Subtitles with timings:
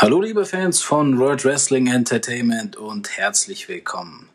[0.00, 4.28] Hallo liebe Fans von World Wrestling Entertainment und herzlich willkommen.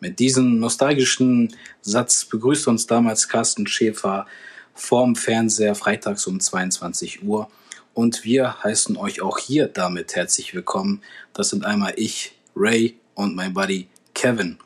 [0.00, 4.24] Mit diesem nostalgischen Satz begrüßt uns damals Carsten Schäfer
[4.72, 7.50] vorm Fernseher freitags um 22 Uhr
[7.92, 11.02] und wir heißen euch auch hier damit herzlich willkommen.
[11.34, 14.56] Das sind einmal ich, Ray und mein Buddy Kevin.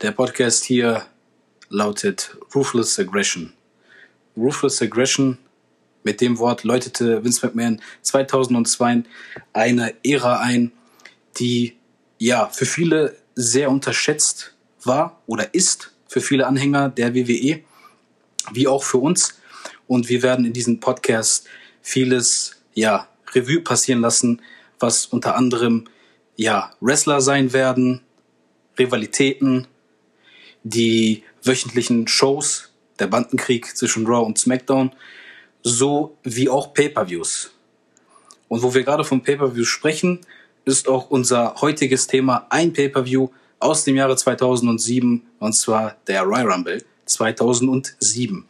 [0.00, 1.04] Der Podcast hier
[1.68, 3.52] lautet Ruthless Aggression.
[4.34, 5.36] Ruthless Aggression
[6.02, 9.02] mit dem Wort läutete Vince McMahon 2002
[9.52, 10.72] eine Ära ein,
[11.38, 11.76] die
[12.18, 17.60] ja für viele sehr unterschätzt war oder ist, für viele Anhänger der WWE,
[18.52, 19.40] wie auch für uns.
[19.86, 21.46] Und wir werden in diesem Podcast
[21.82, 24.42] vieles ja Revue passieren lassen,
[24.78, 25.84] was unter anderem
[26.36, 28.00] ja Wrestler sein werden,
[28.78, 29.66] Rivalitäten,
[30.62, 34.92] die wöchentlichen Shows, der Bandenkrieg zwischen Raw und SmackDown
[35.62, 37.52] so wie auch Pay-per-Views.
[38.48, 40.20] Und wo wir gerade von Pay-per-Views sprechen,
[40.64, 46.50] ist auch unser heutiges Thema ein Pay-per-View aus dem Jahre 2007 und zwar der Royal
[46.50, 48.44] Rumble 2007.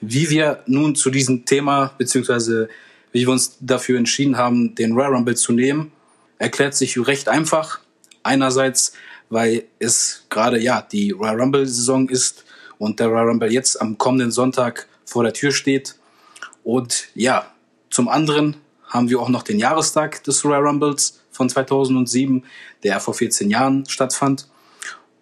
[0.00, 2.68] Wie wir nun zu diesem Thema beziehungsweise
[3.12, 5.92] wie wir uns dafür entschieden haben, den Royal Rumble zu nehmen,
[6.38, 7.80] erklärt sich recht einfach.
[8.22, 8.94] Einerseits,
[9.28, 12.44] weil es gerade ja die Royal Rumble Saison ist
[12.78, 15.96] und der Royal Rumble jetzt am kommenden Sonntag vor der Tür steht.
[16.64, 17.52] Und ja,
[17.90, 22.44] zum anderen haben wir auch noch den Jahrestag des Royal Rumbles von 2007,
[22.82, 24.48] der vor 14 Jahren stattfand.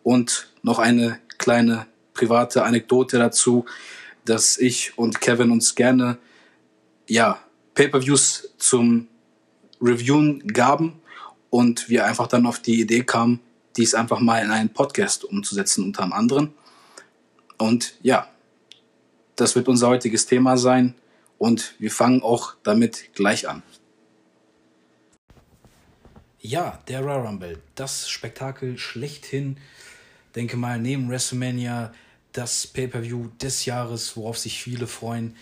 [0.02, 3.64] Und noch eine kleine private Anekdote dazu,
[4.24, 6.18] dass ich und Kevin uns gerne
[7.06, 7.38] ja,
[7.74, 9.08] Pay-per-Views zum
[9.80, 11.00] Reviewen gaben
[11.48, 13.40] und wir einfach dann auf die Idee kamen,
[13.76, 16.52] dies einfach mal in einen Podcast umzusetzen unter anderem.
[17.58, 18.28] Und ja,
[19.40, 20.94] das wird unser heutiges Thema sein
[21.38, 23.62] und wir fangen auch damit gleich an.
[26.40, 29.56] Ja, der Royal Rumble, das Spektakel schlechthin.
[30.34, 31.92] Denke mal, neben WrestleMania
[32.32, 35.36] das Pay-per-View des Jahres, worauf sich viele freuen.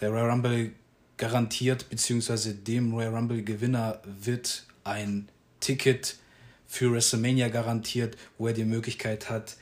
[0.00, 0.72] Der Royal Rumble
[1.16, 5.28] garantiert, beziehungsweise dem Royal Rumble Gewinner wird ein
[5.60, 6.16] Ticket
[6.66, 9.56] für WrestleMania garantiert, wo er die Möglichkeit hat,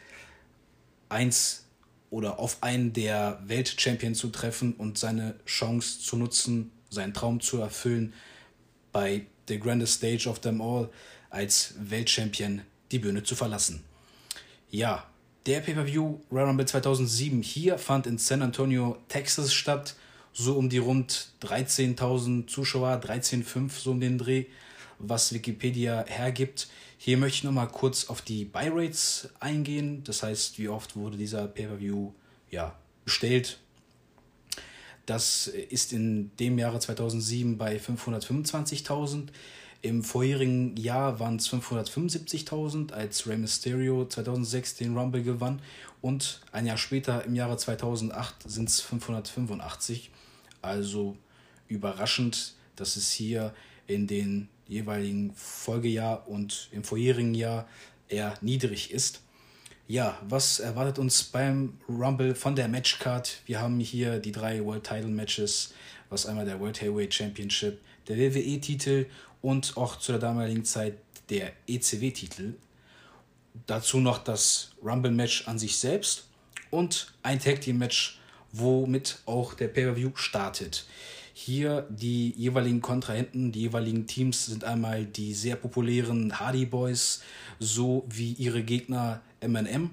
[1.08, 1.64] eins
[2.10, 7.58] oder auf einen der Weltchampions zu treffen und seine Chance zu nutzen, seinen Traum zu
[7.58, 8.14] erfüllen,
[8.92, 10.88] bei The Grandest Stage of Them All
[11.30, 13.84] als Weltchampion die Bühne zu verlassen.
[14.70, 15.06] Ja,
[15.46, 19.94] der Pay-Per-View Royal Rumble 2007 hier fand in San Antonio, Texas statt.
[20.32, 24.44] So um die rund 13.000 Zuschauer, 13,5 so um den Dreh,
[24.98, 26.68] was Wikipedia hergibt.
[27.00, 30.02] Hier möchte ich nochmal kurz auf die Buy-Rates eingehen.
[30.02, 32.12] Das heißt, wie oft wurde dieser Pay-Per-View
[32.50, 33.60] ja, bestellt.
[35.06, 39.28] Das ist in dem Jahre 2007 bei 525.000.
[39.80, 45.62] Im vorherigen Jahr waren es 575.000, als Rey Mysterio 2006 den Rumble gewann.
[46.02, 50.10] Und ein Jahr später, im Jahre 2008, sind es 585.
[50.62, 51.16] Also
[51.68, 53.54] überraschend, dass es hier
[53.86, 57.66] in den jeweiligen Folgejahr und im vorherigen Jahr
[58.08, 59.22] eher niedrig ist.
[59.86, 63.40] Ja, was erwartet uns beim Rumble von der Matchcard?
[63.46, 65.72] Wir haben hier die drei World Title Matches,
[66.10, 69.06] was einmal der World Heavyweight Championship, der WWE-Titel
[69.40, 70.98] und auch zu der damaligen Zeit
[71.30, 72.54] der ECW-Titel.
[73.66, 76.28] Dazu noch das Rumble-Match an sich selbst
[76.70, 78.20] und ein Tag Team-Match,
[78.52, 80.84] womit auch der Pay-Per-View startet.
[81.40, 87.22] Hier die jeweiligen Kontrahenten, die jeweiligen Teams sind einmal die sehr populären Hardy Boys
[87.60, 89.90] sowie ihre Gegner MM.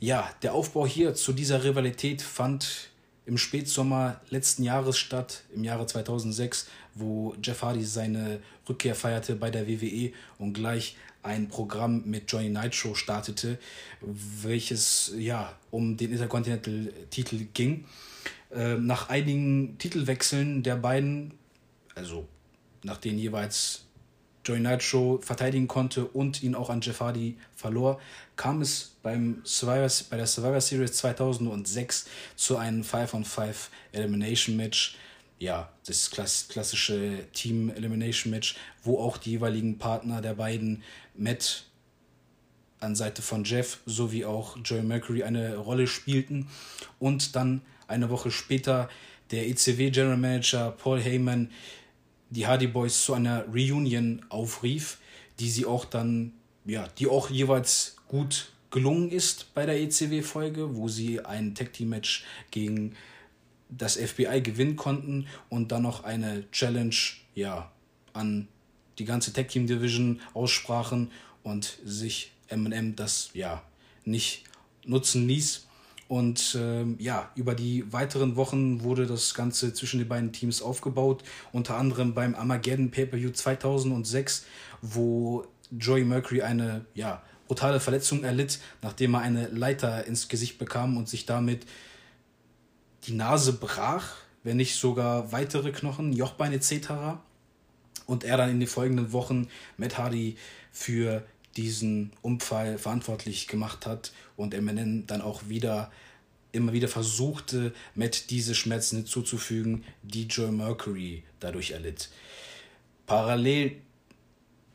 [0.00, 2.88] Ja, der Aufbau hier zu dieser Rivalität fand
[3.26, 9.50] im Spätsommer letzten Jahres statt, im Jahre 2006, wo Jeff Hardy seine Rückkehr feierte bei
[9.50, 13.58] der WWE und gleich ein Programm mit Johnny Nitro startete,
[14.00, 17.84] welches ja um den Intercontinental-Titel ging.
[18.50, 21.34] Ähm, nach einigen Titelwechseln der beiden,
[21.94, 22.26] also
[22.82, 23.84] nach denen jeweils
[24.44, 28.00] Joey Nitro verteidigen konnte und ihn auch an Jeff Hardy verlor,
[28.36, 32.06] kam es beim Survivor, bei der Survivor Series 2006
[32.36, 33.54] zu einem 5-on-5
[33.92, 34.96] Elimination Match.
[35.38, 40.82] Ja, das klassische Team Elimination Match, wo auch die jeweiligen Partner der beiden,
[41.14, 41.64] Matt
[42.80, 46.48] an Seite von Jeff sowie auch Joey Mercury eine Rolle spielten
[46.98, 48.88] und dann eine Woche später
[49.30, 51.50] der ECW General Manager Paul Heyman
[52.30, 54.98] die Hardy Boys zu einer Reunion aufrief,
[55.40, 56.32] die sie auch dann,
[56.64, 61.90] ja, die auch jeweils gut gelungen ist bei der ECW-Folge, wo sie ein Tag Team
[61.90, 62.94] Match gegen
[63.70, 66.94] das FBI gewinnen konnten und dann noch eine Challenge
[67.34, 67.70] ja,
[68.12, 68.48] an
[68.98, 71.10] die ganze Tag Team Division aussprachen
[71.42, 73.62] und sich MM das ja
[74.04, 74.44] nicht
[74.84, 75.67] nutzen ließ.
[76.08, 81.22] Und ähm, ja, über die weiteren Wochen wurde das Ganze zwischen den beiden Teams aufgebaut.
[81.52, 84.46] Unter anderem beim Armageddon Pay-Per-View 2006,
[84.80, 90.96] wo Joey Mercury eine ja, brutale Verletzung erlitt, nachdem er eine Leiter ins Gesicht bekam
[90.96, 91.66] und sich damit
[93.06, 97.20] die Nase brach, wenn nicht sogar weitere Knochen, Jochbein etc.
[98.06, 100.36] Und er dann in den folgenden Wochen Matt Hardy
[100.72, 101.22] für
[101.56, 105.90] diesen Unfall verantwortlich gemacht hat und Eminem dann auch wieder
[106.52, 112.08] immer wieder versuchte, Matt diese Schmerzen hinzuzufügen, die Joe Mercury dadurch erlitt.
[113.06, 113.76] Parallel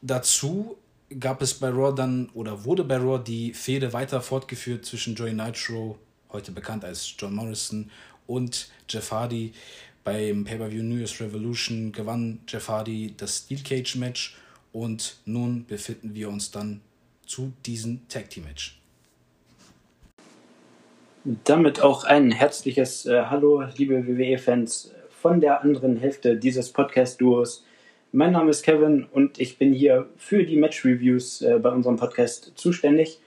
[0.01, 0.77] dazu
[1.19, 5.33] gab es bei Raw dann oder wurde bei Raw die Fehde weiter fortgeführt zwischen Joey
[5.33, 5.97] Nitro,
[6.31, 7.89] heute bekannt als John Morrison,
[8.27, 9.53] und Jeff Hardy.
[10.03, 14.37] Beim Pay-Per-View New Year's Revolution gewann Jeff Hardy das Steel Cage Match
[14.73, 16.81] und nun befinden wir uns dann
[17.25, 18.79] zu diesem Tag Team Match.
[21.45, 27.63] Damit auch ein herzliches äh, Hallo, liebe WWE-Fans von der anderen Hälfte dieses Podcast-Duos.
[28.11, 32.51] Mein Name ist Kevin und ich bin hier für die Match-Reviews äh, bei unserem Podcast
[32.55, 33.19] zuständig.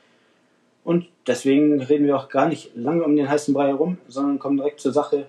[0.85, 4.59] Und deswegen reden wir auch gar nicht lange um den heißen Brei herum, sondern kommen
[4.59, 5.27] direkt zur Sache.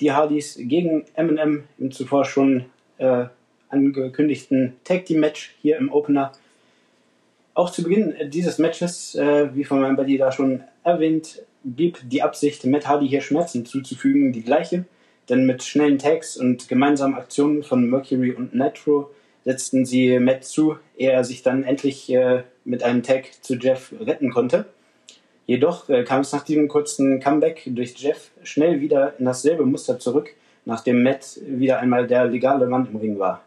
[0.00, 2.66] Die Hardys gegen Eminem im zuvor schon
[2.98, 3.26] äh,
[3.74, 6.32] angekündigten Tag Team Match hier im Opener.
[7.52, 12.22] Auch zu Beginn dieses Matches, äh, wie von meinem Buddy da schon erwähnt, blieb die
[12.22, 14.84] Absicht, Matt Hardy hier Schmerzen zuzufügen, die gleiche.
[15.28, 19.10] Denn mit schnellen Tags und gemeinsamen Aktionen von Mercury und Nitro
[19.44, 23.92] setzten sie Matt zu, ehe er sich dann endlich äh, mit einem Tag zu Jeff
[24.00, 24.66] retten konnte.
[25.46, 29.98] Jedoch äh, kam es nach diesem kurzen Comeback durch Jeff schnell wieder in dasselbe Muster
[29.98, 30.30] zurück,
[30.64, 33.42] nachdem Matt wieder einmal der legale Mann im Ring war.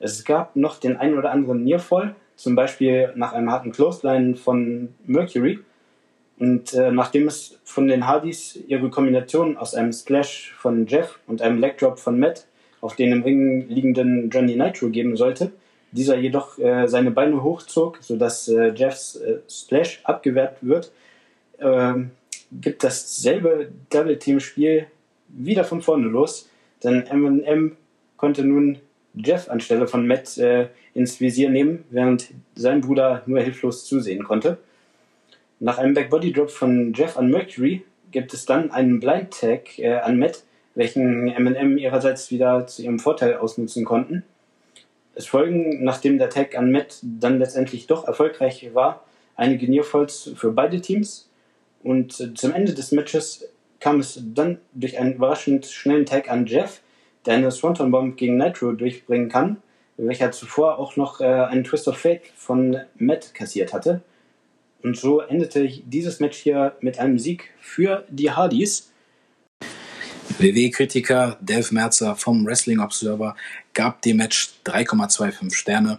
[0.00, 4.94] Es gab noch den ein oder anderen Nearfall, zum Beispiel nach einem harten Clothesline von
[5.06, 5.58] Mercury.
[6.38, 11.42] Und äh, nachdem es von den Hardys ihre Kombination aus einem Splash von Jeff und
[11.42, 12.46] einem Leg Drop von Matt
[12.80, 15.50] auf den im Ring liegenden Johnny Nitro geben sollte,
[15.90, 20.92] dieser jedoch äh, seine Beine hochzog, sodass äh, Jeffs äh, Splash abgewehrt wird,
[21.58, 22.10] ähm,
[22.52, 24.86] gibt dasselbe Double Team Spiel
[25.28, 26.48] wieder von vorne los,
[26.84, 27.76] denn M&M
[28.16, 28.78] konnte nun
[29.22, 34.58] Jeff anstelle von Matt äh, ins Visier nehmen, während sein Bruder nur hilflos zusehen konnte.
[35.60, 39.94] Nach einem Backbody Drop von Jeff an Mercury gibt es dann einen Blind Tag äh,
[39.94, 40.44] an Matt,
[40.74, 44.24] welchen M&M ihrerseits wieder zu ihrem Vorteil ausnutzen konnten.
[45.14, 49.04] Es folgen, nachdem der Tag an Matt dann letztendlich doch erfolgreich war,
[49.34, 51.28] einige Nearfalls für beide Teams.
[51.82, 53.48] Und äh, zum Ende des Matches
[53.80, 56.80] kam es dann durch einen überraschend schnellen Tag an Jeff,
[57.28, 59.58] der eine Swanton Bomb gegen Nitro durchbringen kann,
[59.98, 64.00] welcher zuvor auch noch äh, einen Twist of Fate von Matt kassiert hatte.
[64.82, 68.90] Und so endete dieses Match hier mit einem Sieg für die Hardys.
[70.38, 73.36] WWE-Kritiker Dave Merzer vom Wrestling Observer
[73.74, 75.98] gab dem Match 3,25 Sterne.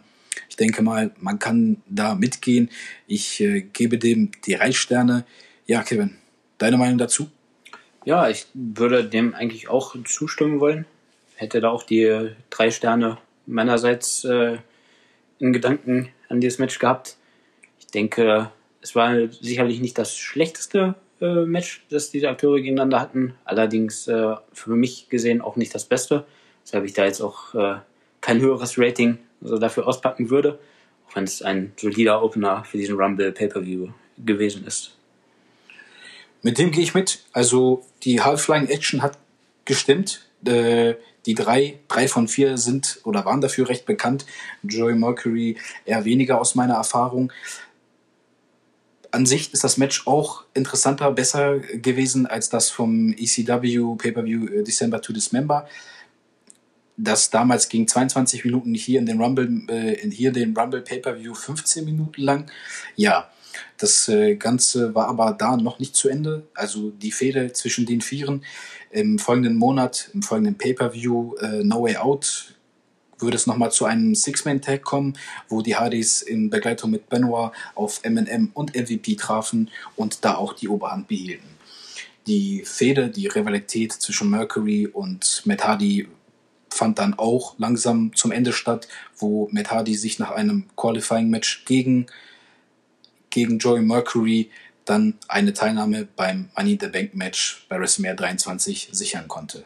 [0.49, 2.71] Ich denke mal, man kann da mitgehen.
[3.05, 5.25] Ich äh, gebe dem drei Sterne.
[5.67, 6.15] Ja, Kevin,
[6.57, 7.29] deine Meinung dazu?
[8.03, 10.87] Ja, ich würde dem eigentlich auch zustimmen wollen
[11.39, 14.57] hätte da auch die drei Sterne meinerseits äh,
[15.39, 17.15] in Gedanken an dieses Match gehabt.
[17.79, 23.35] Ich denke, es war sicherlich nicht das schlechteste äh, Match, das diese Akteure gegeneinander hatten.
[23.45, 26.25] Allerdings äh, für mich gesehen auch nicht das Beste.
[26.65, 27.75] Weshalb ich da jetzt auch äh,
[28.21, 30.59] kein höheres Rating also dafür auspacken würde.
[31.07, 33.87] Auch wenn es ein solider Opener für diesen Rumble Pay-Per-View
[34.25, 34.95] gewesen ist.
[36.41, 37.23] Mit dem gehe ich mit.
[37.31, 39.17] Also die Half-Flying Action hat
[39.65, 40.25] gestimmt.
[40.45, 40.95] Äh,
[41.29, 44.25] die drei, drei von vier sind oder waren dafür recht bekannt.
[44.63, 47.31] Joey Mercury eher weniger aus meiner Erfahrung.
[49.11, 54.63] An sich ist das Match auch interessanter, besser gewesen als das vom ECW Pay-Per-View äh,
[54.63, 55.67] December to Dismember.
[56.97, 61.85] Das damals ging 22 Minuten hier in den Rumble, äh, hier den Rumble Pay-Per-View 15
[61.85, 62.51] Minuten lang.
[62.95, 63.29] Ja,
[63.77, 66.47] das äh, Ganze war aber da noch nicht zu Ende.
[66.53, 68.43] Also die Fehde zwischen den Vieren
[68.91, 72.55] im folgenden Monat, im folgenden Pay-Per-View äh, No Way Out,
[73.19, 77.99] würde es nochmal zu einem Six-Man-Tag kommen, wo die Hardys in Begleitung mit Benoit auf
[78.03, 81.47] M&M und MVP trafen und da auch die Oberhand behielten.
[82.27, 86.07] Die Fehde, die Rivalität zwischen Mercury und Matt Hardy
[86.69, 88.87] fand dann auch langsam zum Ende statt,
[89.17, 92.05] wo Matt Hardy sich nach einem Qualifying-Match gegen,
[93.29, 94.49] gegen Joey Mercury
[94.85, 99.65] dann eine Teilnahme beim Money in the Bank Match bei WrestleMania 23 sichern konnte.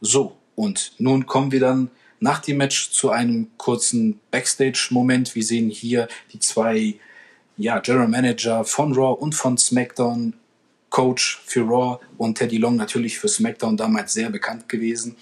[0.00, 5.34] So, und nun kommen wir dann nach dem Match zu einem kurzen Backstage-Moment.
[5.34, 6.94] Wir sehen hier die zwei
[7.56, 10.34] ja, General Manager von Raw und von SmackDown,
[10.90, 15.16] Coach für Raw und Teddy Long natürlich für SmackDown damals sehr bekannt gewesen.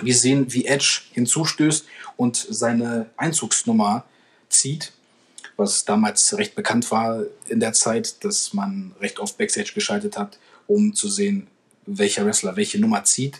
[0.00, 4.04] Wir sehen, wie Edge hinzustößt und seine Einzugsnummer
[4.48, 4.92] zieht,
[5.56, 10.38] was damals recht bekannt war in der Zeit, dass man recht oft Backstage geschaltet hat,
[10.66, 11.46] um zu sehen,
[11.86, 13.38] welcher Wrestler welche Nummer zieht.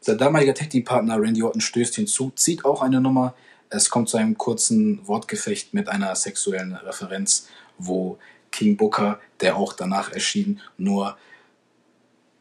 [0.00, 3.34] Sein damaliger Tag Team Partner Randy Orton stößt hinzu, zieht auch eine Nummer.
[3.70, 8.18] Es kommt zu einem kurzen Wortgefecht mit einer sexuellen Referenz, wo
[8.50, 11.16] King Booker, der auch danach erschien, nur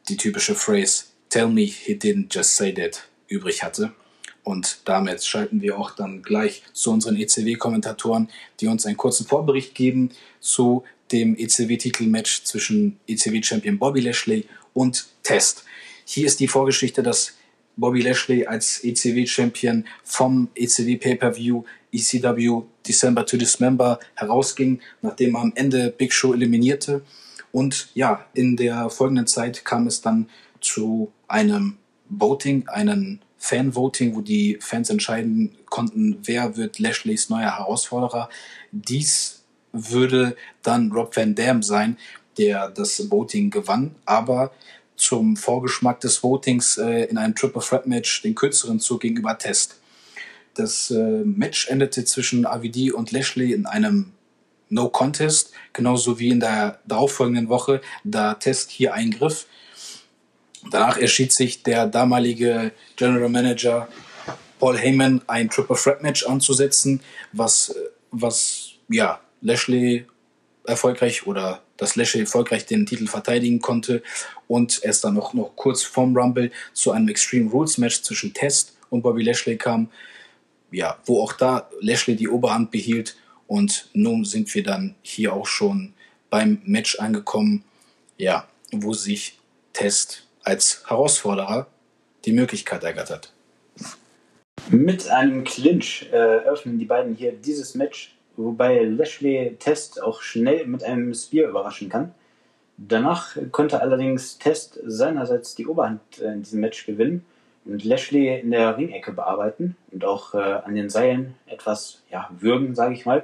[0.09, 3.93] die typische Phrase Tell me he didn't just say that übrig hatte.
[4.43, 8.29] Und damit schalten wir auch dann gleich zu unseren ECW-Kommentatoren,
[8.59, 15.65] die uns einen kurzen Vorbericht geben zu dem ECW-Titelmatch zwischen ECW-Champion Bobby Lashley und Test.
[16.05, 17.33] Hier ist die Vorgeschichte, dass
[17.77, 25.53] Bobby Lashley als ECW-Champion vom ECW Pay-Per-View ECW December to Dismember herausging, nachdem er am
[25.55, 27.01] Ende Big Show eliminierte.
[27.51, 30.29] Und ja, in der folgenden Zeit kam es dann
[30.61, 31.77] zu einem
[32.09, 38.29] Voting, einem Fan-Voting, wo die Fans entscheiden konnten, wer wird Lashleys neuer Herausforderer.
[38.71, 39.43] Dies
[39.73, 41.97] würde dann Rob Van Dam sein,
[42.37, 44.51] der das Voting gewann, aber
[44.95, 49.79] zum Vorgeschmack des Votings äh, in einem Triple Threat Match den kürzeren Zug gegenüber Test.
[50.53, 54.11] Das äh, Match endete zwischen AVD und Lashley in einem
[54.69, 59.47] No Contest, genauso wie in der darauffolgenden Woche, da Test hier eingriff.
[60.69, 63.87] Danach erschied sich der damalige General Manager
[64.59, 67.01] Paul Heyman ein Triple Threat Match anzusetzen,
[67.31, 67.75] was,
[68.11, 70.05] was ja, Lashley
[70.65, 74.03] erfolgreich oder dass Lashley erfolgreich den Titel verteidigen konnte
[74.47, 78.77] und es dann noch, noch kurz vorm Rumble zu einem Extreme Rules Match zwischen Test
[78.91, 79.89] und Bobby Lashley kam,
[80.69, 85.47] ja, wo auch da Lashley die Oberhand behielt und nun sind wir dann hier auch
[85.47, 85.93] schon
[86.29, 87.63] beim Match angekommen,
[88.17, 89.39] ja, wo sich
[89.73, 91.67] Test als Herausforderer
[92.25, 93.33] die Möglichkeit ergattert.
[94.69, 100.65] Mit einem Clinch äh, öffnen die beiden hier dieses Match wobei Lashley Test auch schnell
[100.65, 102.13] mit einem Spear überraschen kann.
[102.77, 107.25] Danach konnte allerdings Test seinerseits die Oberhand in diesem Match gewinnen
[107.65, 112.73] und Lashley in der Ringecke bearbeiten und auch äh, an den Seilen etwas ja, würgen,
[112.73, 113.23] sage ich mal.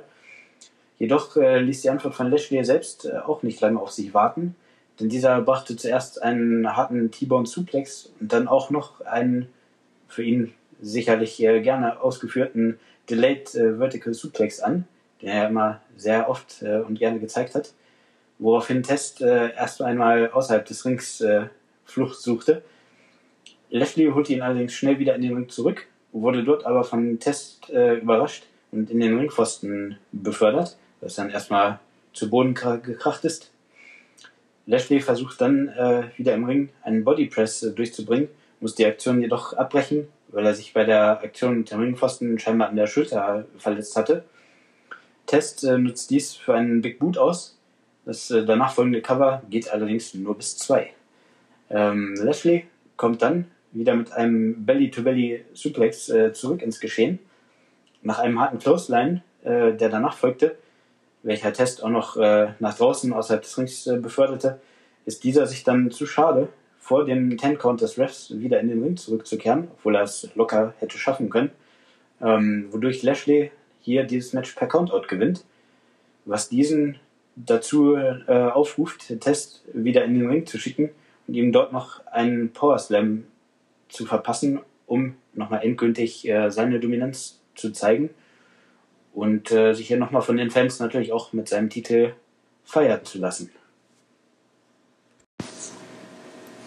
[0.99, 4.55] Jedoch äh, ließ die Antwort von Lashley selbst äh, auch nicht lange auf sich warten,
[4.99, 9.49] denn dieser brachte zuerst einen harten T-Bone Suplex und dann auch noch einen
[10.07, 14.85] für ihn sicherlich äh, gerne ausgeführten Delayed äh, Vertical Suplex an
[15.21, 17.73] den er immer sehr oft äh, und gerne gezeigt hat.
[18.37, 21.23] Woraufhin Test erst einmal außerhalb des Rings
[21.85, 22.61] Flucht suchte.
[23.71, 27.67] Lashley holte ihn allerdings schnell wieder in den Ring zurück, wurde dort aber von Test
[27.69, 31.79] überrascht und in den Ringpfosten befördert, was dann erstmal
[32.13, 33.49] zu Boden gekracht ist.
[34.67, 38.27] Lashley versucht dann äh, wieder im Ring einen Bodypress äh, durchzubringen,
[38.59, 42.69] muss die Aktion jedoch abbrechen, weil er sich bei der Aktion mit dem Ringpfosten scheinbar
[42.69, 44.25] an der Schulter verletzt hatte.
[45.25, 47.57] Test äh, nutzt dies für einen Big Boot aus.
[48.05, 50.91] Das äh, danach folgende Cover geht allerdings nur bis zwei.
[51.69, 52.65] Ähm, Lashley
[52.97, 57.19] kommt dann wieder mit einem Belly-to-Belly-Suplex äh, zurück ins Geschehen.
[58.01, 60.57] Nach einem harten Clothesline, äh, der danach folgte,
[61.27, 64.61] welcher Test auch noch äh, nach draußen außerhalb des Rings äh, beförderte,
[65.05, 66.47] ist dieser sich dann zu schade,
[66.79, 70.73] vor dem Ten Count des Refs wieder in den Ring zurückzukehren, obwohl er es locker
[70.79, 71.51] hätte schaffen können,
[72.21, 75.43] ähm, wodurch Lashley hier dieses Match per Countout gewinnt,
[76.23, 76.97] was diesen
[77.35, 80.91] dazu äh, aufruft, den Test wieder in den Ring zu schicken
[81.27, 83.25] und ihm dort noch einen Power Slam
[83.89, 88.11] zu verpassen, um nochmal endgültig äh, seine Dominanz zu zeigen
[89.17, 92.13] und äh, sich hier nochmal von den Fans natürlich auch mit seinem Titel
[92.63, 93.49] feiern zu lassen.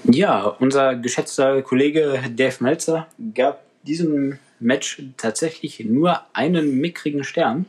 [0.03, 7.67] Ja, unser geschätzter Kollege Dave Meltzer gab diesem Match tatsächlich nur einen mickrigen Stern.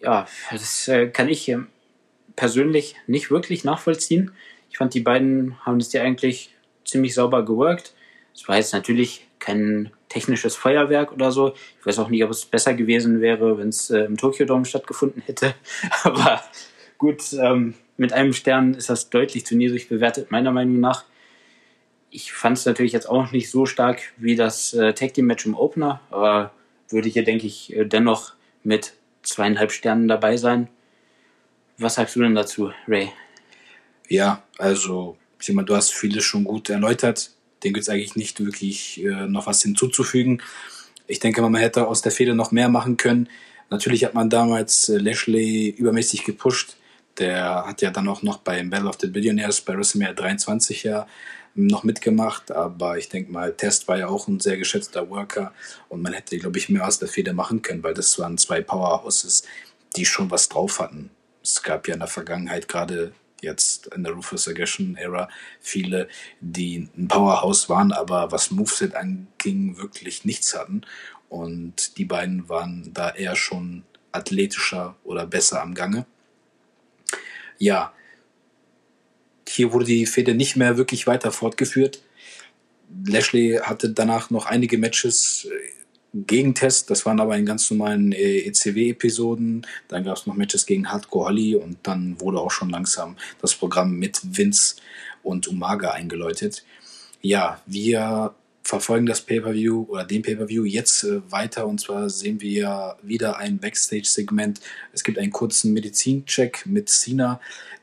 [0.00, 1.58] Ja, das äh, kann ich äh,
[2.36, 4.30] persönlich nicht wirklich nachvollziehen.
[4.70, 7.94] Ich fand, die beiden haben es ja eigentlich ziemlich sauber geworkt.
[8.32, 11.54] Es war jetzt natürlich kein technisches Feuerwerk oder so.
[11.80, 14.64] Ich weiß auch nicht, ob es besser gewesen wäre, wenn es äh, im Tokyo Dome
[14.64, 15.54] stattgefunden hätte.
[16.04, 16.42] Aber
[16.98, 21.04] gut, ähm, mit einem Stern ist das deutlich zu niedrig bewertet, meiner Meinung nach
[22.12, 25.46] ich fand es natürlich jetzt auch nicht so stark wie das äh, Tag Team Match
[25.46, 26.52] im Opener, aber
[26.90, 30.68] würde hier, denke ich, äh, dennoch mit zweieinhalb Sternen dabei sein.
[31.78, 33.10] Was sagst du denn dazu, Ray?
[34.08, 35.16] Ja, also,
[35.48, 37.30] mal, du hast vieles schon gut erläutert.
[37.64, 40.42] Dem gibt es eigentlich nicht wirklich äh, noch was hinzuzufügen.
[41.06, 43.28] Ich denke mal, man hätte aus der Fehde noch mehr machen können.
[43.70, 46.76] Natürlich hat man damals äh, Lashley übermäßig gepusht.
[47.18, 51.06] Der hat ja dann auch noch beim Battle of the Billionaires bei WrestleMania 23 ja
[51.54, 55.52] noch mitgemacht, aber ich denke mal, Test war ja auch ein sehr geschätzter Worker
[55.88, 58.62] und man hätte, glaube ich, mehr aus der Feder machen können, weil das waren zwei
[58.62, 59.42] Powerhouses,
[59.96, 61.10] die schon was drauf hatten.
[61.42, 65.28] Es gab ja in der Vergangenheit gerade jetzt in der Rufus Aggression Era
[65.60, 66.08] viele,
[66.40, 70.82] die ein Powerhouse waren, aber was Moveset anging, wirklich nichts hatten.
[71.28, 76.06] Und die beiden waren da eher schon athletischer oder besser am Gange.
[77.58, 77.92] Ja,
[79.48, 82.02] hier wurde die Fehde nicht mehr wirklich weiter fortgeführt.
[83.06, 85.48] Lashley hatte danach noch einige Matches
[86.12, 89.66] äh, gegen Test, das waren aber in ganz normalen ECW-Episoden.
[89.88, 93.54] Dann gab es noch Matches gegen Hardcore Holly und dann wurde auch schon langsam das
[93.54, 94.76] Programm mit Vince
[95.22, 96.64] und Umaga eingeläutet.
[97.22, 102.96] Ja, wir verfolgen das Pay-per-View oder den Pay-per-View jetzt äh, weiter und zwar sehen wir
[103.02, 104.60] wieder ein Backstage-Segment.
[104.92, 107.40] Es gibt einen kurzen Medizincheck mit Cena,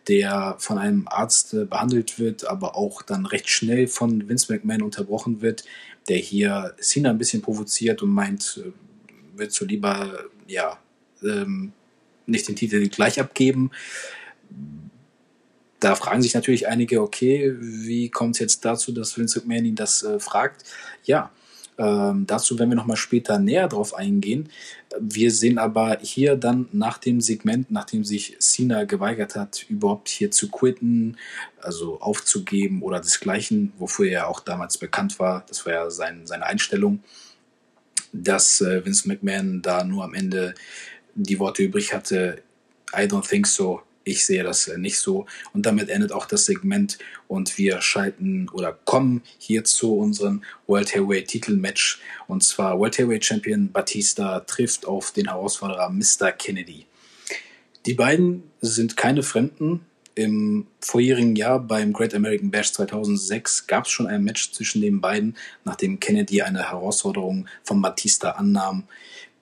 [0.07, 4.81] der von einem Arzt äh, behandelt wird, aber auch dann recht schnell von Vince McMahon
[4.81, 5.65] unterbrochen wird,
[6.09, 8.71] der hier Cena ein bisschen provoziert und meint, äh,
[9.37, 10.77] wird so lieber ja
[11.23, 11.71] ähm,
[12.25, 13.71] nicht den Titel gleich abgeben
[15.79, 19.75] da fragen sich natürlich einige, okay, wie kommt es jetzt dazu, dass Vince McMahon ihn
[19.75, 20.63] das äh, fragt?
[21.03, 21.31] Ja,
[21.79, 24.50] ähm, dazu werden wir nochmal später näher drauf eingehen.
[25.00, 30.29] Wir sehen aber hier dann nach dem Segment, nachdem sich Cena geweigert hat, überhaupt hier
[30.29, 31.15] zu quitten,
[31.62, 36.45] also aufzugeben oder desgleichen, wofür er auch damals bekannt war, das war ja sein, seine
[36.45, 37.01] Einstellung,
[38.12, 40.55] dass äh, Vince McMahon da nur am Ende
[41.15, 42.41] die Worte übrig hatte,
[42.93, 45.25] I don't think so, ich sehe das äh, nicht so.
[45.53, 46.97] Und damit endet auch das Segment
[47.27, 51.99] und wir schalten oder kommen hier zu unserem World Heavyweight Titelmatch.
[52.27, 56.31] Und zwar World Heavyweight Champion Batista trifft auf den Herausforderer Mr.
[56.31, 56.86] Kennedy.
[57.86, 59.86] Die beiden sind keine Fremden.
[60.15, 64.99] Im vorherigen Jahr beim Great American Bash 2006 gab es schon ein Match zwischen den
[64.99, 68.84] beiden, nachdem Kennedy eine Herausforderung von Batista annahm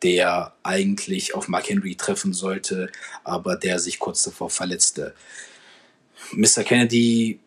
[0.03, 2.91] der eigentlich auf Mark Henry treffen sollte,
[3.23, 5.13] aber der sich kurz davor verletzte.
[6.31, 6.63] Mr.
[6.63, 7.39] Kennedy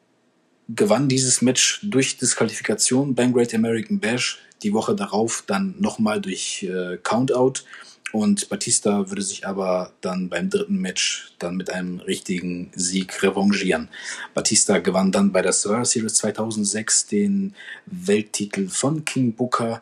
[0.69, 4.39] gewann dieses Match durch Disqualifikation beim Great American Bash.
[4.63, 7.65] Die Woche darauf dann nochmal durch äh, Countout.
[8.13, 13.89] Und Batista würde sich aber dann beim dritten Match dann mit einem richtigen Sieg revanchieren.
[14.35, 17.55] Batista gewann dann bei der Survivor Series 2006 den
[17.87, 19.81] Welttitel von King Booker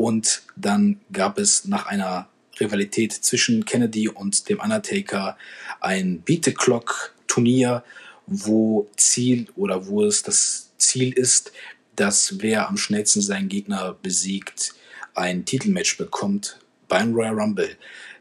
[0.00, 2.26] und dann gab es nach einer
[2.58, 5.36] Rivalität zwischen Kennedy und dem Undertaker
[5.78, 7.84] ein Beat the Clock Turnier,
[8.26, 11.52] wo Ziel oder wo es das Ziel ist,
[11.96, 14.72] dass wer am schnellsten seinen Gegner besiegt,
[15.12, 16.58] ein Titelmatch bekommt
[16.88, 17.76] beim Royal Rumble.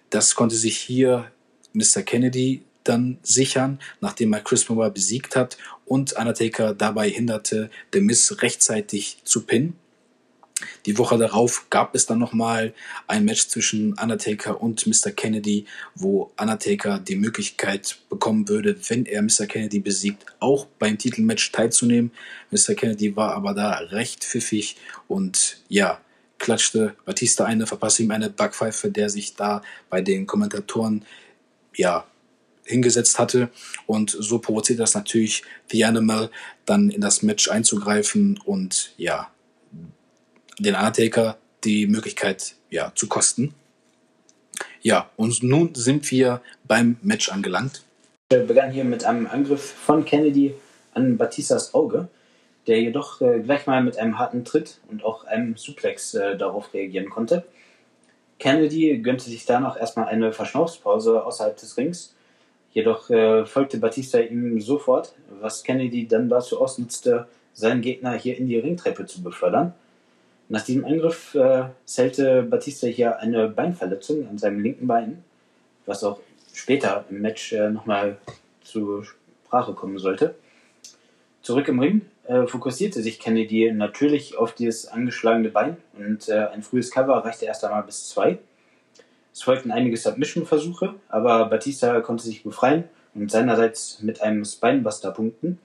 [0.09, 1.31] Das konnte sich hier
[1.71, 2.01] Mr.
[2.01, 8.35] Kennedy dann sichern, nachdem er Chris Benoit besiegt hat und Undertaker dabei hinderte, The Miz
[8.41, 9.77] rechtzeitig zu pinnen.
[10.85, 12.73] Die Woche darauf gab es dann nochmal
[13.07, 15.11] ein Match zwischen Undertaker und Mr.
[15.11, 19.45] Kennedy, wo Undertaker die Möglichkeit bekommen würde, wenn er Mr.
[19.47, 22.11] Kennedy besiegt, auch beim Titelmatch teilzunehmen.
[22.51, 22.75] Mr.
[22.75, 25.99] Kennedy war aber da recht pfiffig und ja,
[26.37, 31.05] klatschte Batista eine, verpasste ihm eine Backpfeife, der sich da bei den Kommentatoren
[31.75, 32.05] ja
[32.69, 33.49] hingesetzt hatte.
[33.87, 36.29] Und so provoziert das natürlich The Animal
[36.65, 39.29] dann in das Match einzugreifen und ja,
[40.59, 43.53] den Undertaker die Möglichkeit ja, zu kosten.
[44.81, 47.83] Ja, und nun sind wir beim Match angelangt.
[48.29, 50.53] Wir begannen hier mit einem Angriff von Kennedy
[50.93, 52.07] an Batistas Auge,
[52.67, 56.73] der jedoch äh, gleich mal mit einem harten Tritt und auch einem Suplex äh, darauf
[56.73, 57.43] reagieren konnte.
[58.37, 62.15] Kennedy gönnte sich danach erstmal eine Verschnaufspause außerhalb des Rings,
[62.71, 68.47] jedoch äh, folgte Batista ihm sofort, was Kennedy dann dazu ausnutzte, seinen Gegner hier in
[68.47, 69.73] die Ringtreppe zu befördern.
[70.51, 75.23] Nach diesem Angriff äh, zählte Batista hier eine Beinverletzung an seinem linken Bein,
[75.85, 76.19] was auch
[76.53, 78.17] später im Match äh, nochmal
[78.63, 80.33] zur Sprache kommen sollte.
[81.43, 86.63] Zurück im Ring äh, fokussierte sich Kennedy natürlich auf dieses angeschlagene Bein und äh, ein
[86.63, 88.39] frühes Cover reichte erst einmal bis zwei.
[89.31, 95.59] Es folgten einige Submission-Versuche, aber Batista konnte sich befreien und seinerseits mit einem Spinebuster punkten.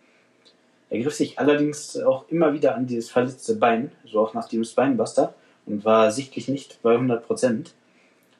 [0.94, 4.62] Er griff sich allerdings auch immer wieder an dieses verletzte Bein, so auch nach dem
[4.62, 5.34] Spinebuster,
[5.66, 7.70] und war sichtlich nicht bei 100%.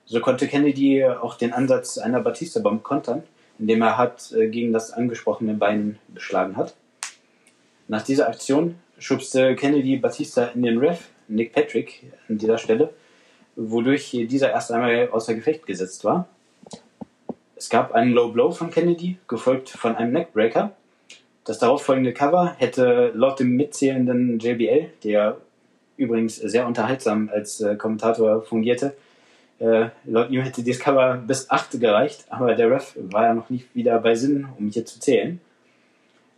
[0.04, 3.24] So konnte Kennedy auch den Ansatz einer Batista-Bomb kontern,
[3.58, 6.76] indem er hart äh, gegen das angesprochene Bein geschlagen hat.
[7.88, 12.94] Nach dieser Aktion schubste Kennedy Batista in den Ref, Nick Patrick, an dieser Stelle,
[13.56, 16.28] wodurch dieser erst einmal außer Gefecht gesetzt war.
[17.56, 20.70] Es gab einen Low Blow von Kennedy, gefolgt von einem Neckbreaker.
[21.44, 25.36] Das darauffolgende Cover hätte laut dem mitzählenden JBL, der
[25.96, 28.94] übrigens sehr unterhaltsam als äh, Kommentator fungierte,
[29.60, 33.50] äh, laut ihm hätte dieses Cover bis 8 gereicht, aber der Ref war ja noch
[33.50, 35.40] nicht wieder bei Sinn, um hier zu zählen.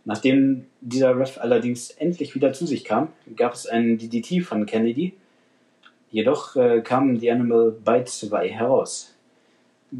[0.05, 5.13] Nachdem dieser Ref allerdings endlich wieder zu sich kam, gab es einen DDT von Kennedy.
[6.11, 9.13] Jedoch äh, kam die Animal Bite 2 heraus.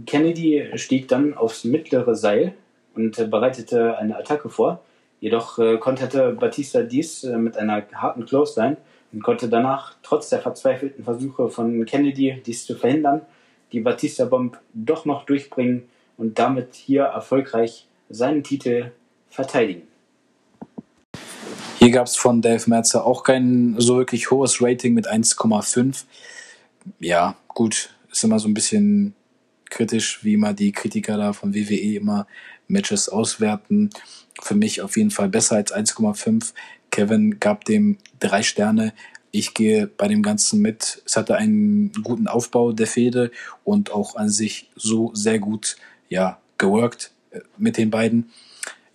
[0.06, 2.54] Kennedy stieg dann aufs mittlere Seil
[2.94, 4.82] und bereitete eine Attacke vor.
[5.20, 8.78] Jedoch äh, konterte Batista dies äh, mit einer harten Clothesline
[9.12, 13.22] und konnte danach, trotz der verzweifelten Versuche von Kennedy, dies zu verhindern,
[13.72, 15.84] die Batista-Bomb doch noch durchbringen
[16.18, 18.92] und damit hier erfolgreich seinen Titel
[19.30, 19.84] verteidigen.
[21.80, 26.06] Hier gab es von Dave Merzer auch kein so wirklich hohes Rating mit 1,5.
[27.00, 29.14] Ja, gut, ist immer so ein bisschen
[29.70, 32.28] kritisch, wie immer die Kritiker da von WWE immer
[32.68, 33.90] Matches auswerten.
[34.42, 36.54] Für mich auf jeden Fall besser als 1,5.
[36.92, 38.94] Kevin gab dem drei Sterne.
[39.32, 41.02] Ich gehe bei dem Ganzen mit.
[41.06, 43.32] Es hatte einen guten Aufbau der Fehde
[43.64, 45.76] und auch an sich so sehr gut,
[46.10, 48.32] ja, geworkt äh, mit den beiden.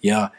[0.00, 0.32] Ja,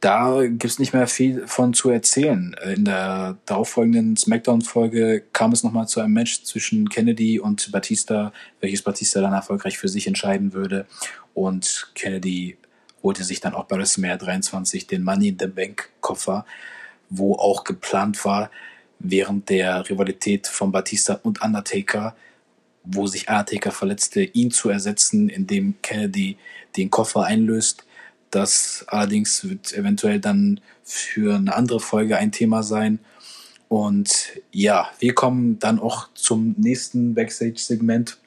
[0.00, 2.54] da gibt's nicht mehr viel von zu erzählen.
[2.60, 8.32] Äh, in der darauffolgenden SmackDown-Folge kam es nochmal zu einem Match zwischen Kennedy und Batista,
[8.60, 10.86] welches Batista dann erfolgreich für sich entscheiden würde.
[11.38, 12.58] Und Kennedy
[13.02, 16.44] holte sich dann auch bei WrestleMania 23 den Money in the Bank Koffer,
[17.10, 18.50] wo auch geplant war,
[18.98, 22.16] während der Rivalität von Batista und Undertaker,
[22.84, 26.36] wo sich Undertaker verletzte, ihn zu ersetzen, indem Kennedy
[26.76, 27.84] den Koffer einlöst
[28.30, 32.98] das allerdings wird eventuell dann für eine andere Folge ein Thema sein.
[33.68, 38.18] Und ja, wir kommen dann auch zum nächsten Backstage-Segment.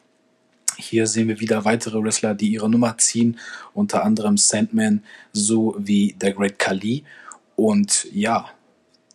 [0.81, 3.39] Hier sehen wir wieder weitere Wrestler, die ihre Nummer ziehen,
[3.73, 7.03] unter anderem Sandman sowie der Great Khali.
[7.55, 8.49] Und ja,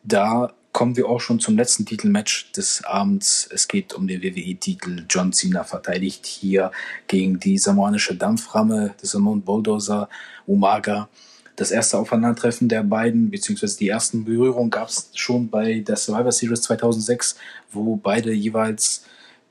[0.04, 3.48] da kommen wir auch schon zum letzten Titelmatch des Abends.
[3.50, 5.06] Es geht um den WWE-Titel.
[5.08, 6.70] John Cena verteidigt hier
[7.06, 10.08] gegen die samoanische Dampframme des Simone Bulldozer
[10.46, 11.08] Umaga.
[11.56, 16.30] Das erste Aufeinandertreffen der beiden, beziehungsweise die ersten Berührungen gab es schon bei der Survivor
[16.30, 17.36] Series 2006,
[17.72, 19.06] wo beide jeweils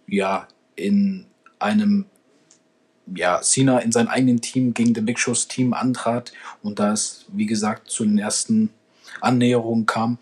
[0.07, 1.25] ja in
[1.65, 2.05] einem
[3.13, 6.31] ja, Cena in seinem eigenen Team gegen den Big Show's Team antrat
[6.63, 8.69] und da es, wie gesagt, zu den ersten
[9.21, 10.17] Annäherungen kam.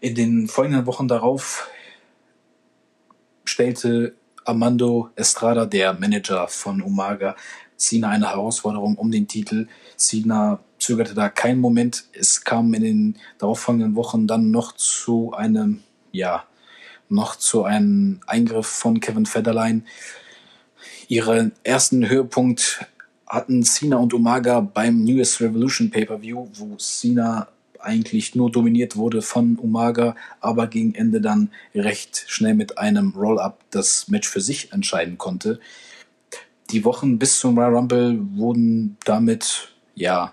[0.00, 1.68] In den folgenden Wochen darauf
[3.44, 7.36] stellte Armando Estrada, der Manager von Umaga,
[7.76, 9.68] Cena eine Herausforderung um den Titel.
[9.96, 12.04] Cena zögerte da keinen Moment.
[12.12, 16.44] Es kam in den darauffolgenden Wochen dann noch zu einem, ja,
[17.08, 19.82] noch zu einem Eingriff von Kevin Federline.
[21.08, 22.84] Ihren ersten Höhepunkt
[23.26, 27.48] hatten Cena und Umaga beim Newest Revolution Pay-Per-View, wo Cena
[27.80, 33.60] eigentlich nur dominiert wurde von Umaga, aber gegen Ende dann recht schnell mit einem Roll-Up
[33.70, 35.60] das Match für sich entscheiden konnte.
[36.70, 40.32] Die Wochen bis zum Royal Rumble wurden damit, ja,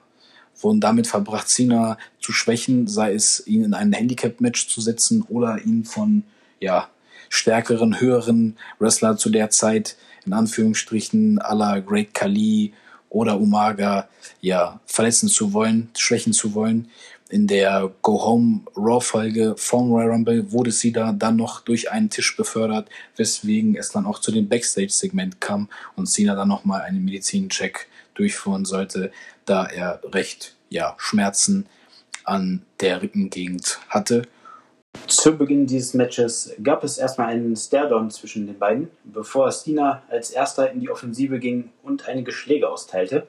[0.59, 5.63] wurden damit verbracht, Cena zu schwächen, sei es ihn in ein Handicap-Match zu setzen oder
[5.63, 6.23] ihn von,
[6.59, 6.89] ja,
[7.33, 12.73] stärkeren, höheren Wrestler zu der Zeit, in Anführungsstrichen, la Great Khali
[13.09, 14.07] oder Umaga,
[14.41, 16.89] ja, verletzen zu wollen, schwächen zu wollen
[17.33, 21.89] in der Go Home Raw Folge vom Royal Rumble wurde sie da dann noch durch
[21.89, 26.81] einen Tisch befördert, weswegen es dann auch zu dem Backstage-Segment kam und Cena dann nochmal
[26.81, 29.11] einen Medizincheck durchführen sollte,
[29.45, 31.65] da er recht, ja, Schmerzen
[32.23, 34.27] an der Rippengegend hatte.
[35.07, 40.31] Zu Beginn dieses Matches gab es erstmal einen Stare-Down zwischen den beiden, bevor Cena als
[40.31, 43.27] erster in die Offensive ging und einige Schläge austeilte.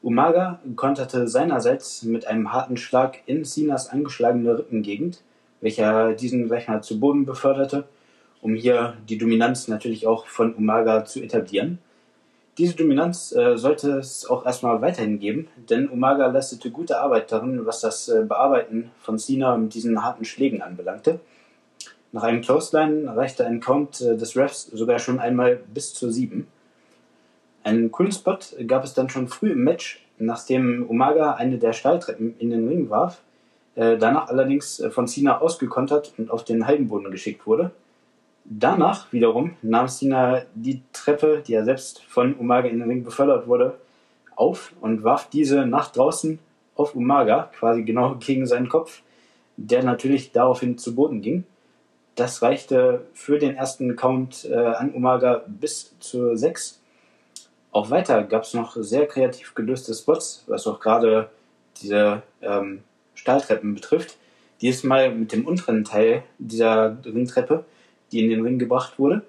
[0.00, 5.22] Umaga konterte seinerseits mit einem harten Schlag in Cenas angeschlagene Rippengegend,
[5.60, 7.84] welcher diesen gleich mal zu Boden beförderte,
[8.40, 11.78] um hier die Dominanz natürlich auch von Umaga zu etablieren.
[12.58, 17.64] Diese Dominanz äh, sollte es auch erstmal weiterhin geben, denn Umaga leistete gute Arbeit darin,
[17.64, 21.20] was das äh, Bearbeiten von Cena mit diesen harten Schlägen anbelangte.
[22.12, 26.46] Nach einem Clothesline reichte ein Count äh, des Refs sogar schon einmal bis zur 7.
[27.64, 32.34] Einen coolen Spot gab es dann schon früh im Match, nachdem Umaga eine der Stahltreppen
[32.38, 33.22] in den Ring warf,
[33.76, 37.70] äh, danach allerdings äh, von Cena ausgekontert und auf den Hallenboden geschickt wurde.
[38.44, 43.46] Danach wiederum nahm Cena die Treppe, die er selbst von Umaga in den Ring befördert
[43.46, 43.78] wurde,
[44.34, 46.38] auf und warf diese nach draußen
[46.74, 49.02] auf Umaga, quasi genau gegen seinen Kopf,
[49.56, 51.44] der natürlich daraufhin zu Boden ging.
[52.14, 56.80] Das reichte für den ersten Count äh, an Umaga bis zur 6.
[57.70, 61.30] Auch weiter gab es noch sehr kreativ gelöste Spots, was auch gerade
[61.80, 62.82] diese ähm,
[63.14, 64.18] Stahltreppen betrifft.
[64.60, 67.64] Dieses Mal mit dem unteren Teil dieser Ringtreppe,
[68.12, 69.22] die in den Ring gebracht wurde.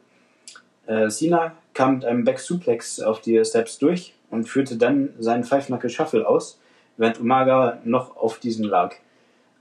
[0.86, 5.44] Äh, Cena kam mit einem Back Suplex auf die Steps durch und führte dann seinen
[5.44, 6.60] Five Shuffle aus,
[6.98, 8.96] während Umaga noch auf diesen lag.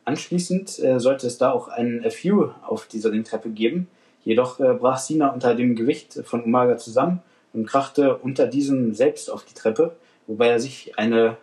[0.05, 3.89] Anschließend äh, sollte es da auch einen FU auf dieser Ringtreppe geben,
[4.25, 9.31] jedoch äh, brach Cena unter dem Gewicht von Umaga zusammen und krachte unter diesem selbst
[9.31, 9.95] auf die Treppe,
[10.27, 11.37] wobei er sich eine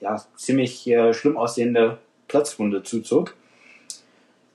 [0.00, 3.34] ja, ziemlich äh, schlimm aussehende Platzwunde zuzog.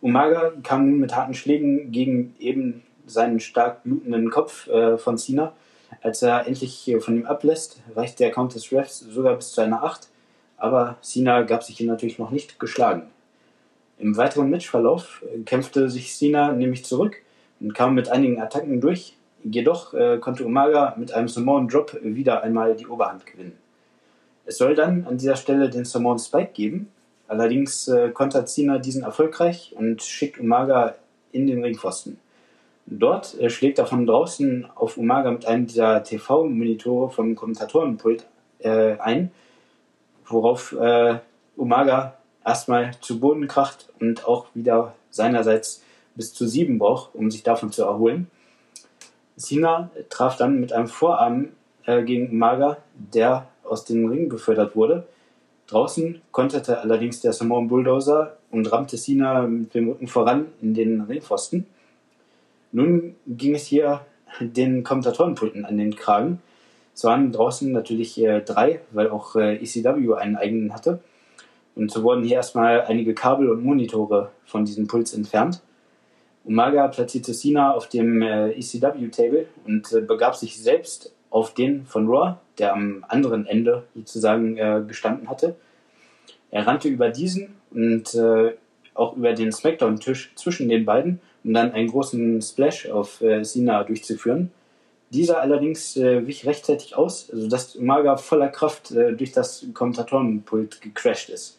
[0.01, 5.53] Umaga kam nun mit harten Schlägen gegen eben seinen stark blutenden Kopf äh, von Cena.
[6.01, 9.83] Als er endlich von ihm ablässt, reicht der Count des Refs sogar bis zu einer
[9.83, 10.09] 8,
[10.57, 13.03] aber Cena gab sich hier natürlich noch nicht geschlagen.
[13.97, 17.17] Im weiteren Matchverlauf kämpfte sich Cena nämlich zurück
[17.59, 22.43] und kam mit einigen Attacken durch, jedoch äh, konnte Umaga mit einem Samoan Drop wieder
[22.43, 23.57] einmal die Oberhand gewinnen.
[24.45, 26.89] Es soll dann an dieser Stelle den Samoan Spike geben,
[27.27, 30.95] allerdings äh, kontert Cena diesen erfolgreich und schickt Umaga
[31.31, 32.19] in den Ringpfosten.
[32.85, 38.25] Dort äh, schlägt er von draußen auf Umaga mit einem dieser TV-Monitore vom Kommentatorenpult
[38.59, 39.31] äh, ein,
[40.25, 41.19] worauf äh,
[41.57, 45.83] Umaga erstmal zu Boden kracht und auch wieder seinerseits
[46.15, 48.31] bis zu sieben braucht, um sich davon zu erholen.
[49.37, 51.49] Cena traf dann mit einem Vorarm
[51.85, 55.07] äh, gegen Umaga, der aus dem Ring befördert wurde.
[55.67, 61.01] Draußen konterte allerdings der Samoan Bulldozer und rammte Cena mit dem Rücken voran in den
[61.01, 61.65] Ringpfosten.
[62.71, 64.01] Nun ging es hier
[64.39, 66.41] den Kommentatorenpulten an den Kragen.
[66.93, 70.99] Es waren draußen natürlich äh, drei, weil auch äh, ECW einen eigenen hatte.
[71.75, 75.61] Und so wurden hier erstmal einige Kabel und Monitore von diesem Puls entfernt.
[76.43, 82.07] Umaga platzierte Cena auf dem äh, ECW-Table und äh, begab sich selbst auf den von
[82.07, 85.55] Raw, der am anderen Ende sozusagen äh, gestanden hatte.
[86.51, 88.53] Er rannte über diesen und äh,
[88.93, 93.83] auch über den Smackdown-Tisch zwischen den beiden um dann einen großen Splash auf äh, Sina
[93.83, 94.51] durchzuführen.
[95.11, 101.29] Dieser allerdings äh, wich rechtzeitig aus, sodass Umaga voller Kraft äh, durch das Kommentatorenpult gecrashed
[101.29, 101.57] ist.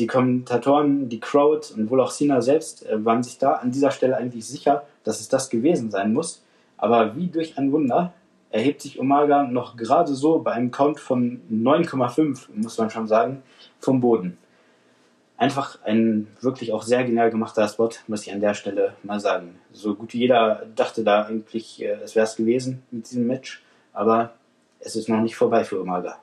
[0.00, 3.92] Die Kommentatoren, die Crowd und wohl auch Cena selbst äh, waren sich da an dieser
[3.92, 6.42] Stelle eigentlich sicher, dass es das gewesen sein muss.
[6.76, 8.12] Aber wie durch ein Wunder
[8.50, 13.42] erhebt sich Umaga noch gerade so bei einem Count von 9,5, muss man schon sagen,
[13.78, 14.38] vom Boden
[15.38, 19.54] einfach ein wirklich auch sehr genial gemachter Spot, muss ich an der Stelle mal sagen.
[19.72, 23.62] So gut wie jeder dachte da eigentlich, äh, es wäre es gewesen mit diesem Match,
[23.94, 24.32] aber
[24.80, 26.18] es ist noch nicht vorbei für Umaga.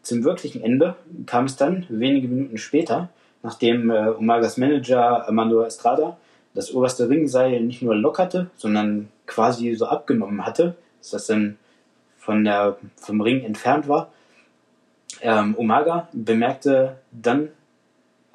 [0.00, 3.10] Zum wirklichen Ende kam es dann wenige Minuten später,
[3.42, 6.16] nachdem äh, Umagas Manager Armando Estrada
[6.54, 11.58] das oberste Ringseil nicht nur lockerte, sondern quasi so abgenommen hatte, dass das dann
[12.16, 14.12] von der, vom Ring entfernt war.
[15.20, 17.48] Ähm, Umaga bemerkte dann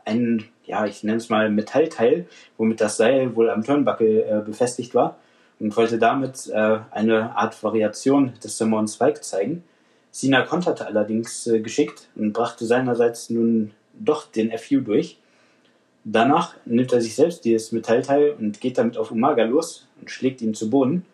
[0.05, 2.27] ein, ja, ich nenne es mal Metallteil,
[2.57, 5.17] womit das Seil wohl am Turnbuckle äh, befestigt war
[5.59, 9.63] und wollte damit äh, eine Art Variation des Samoan Spike zeigen.
[10.11, 15.17] Sina konterte allerdings äh, geschickt und brachte seinerseits nun doch den FU durch.
[16.03, 20.41] Danach nimmt er sich selbst dieses Metallteil und geht damit auf Umaga los und schlägt
[20.41, 21.05] ihn zu Boden.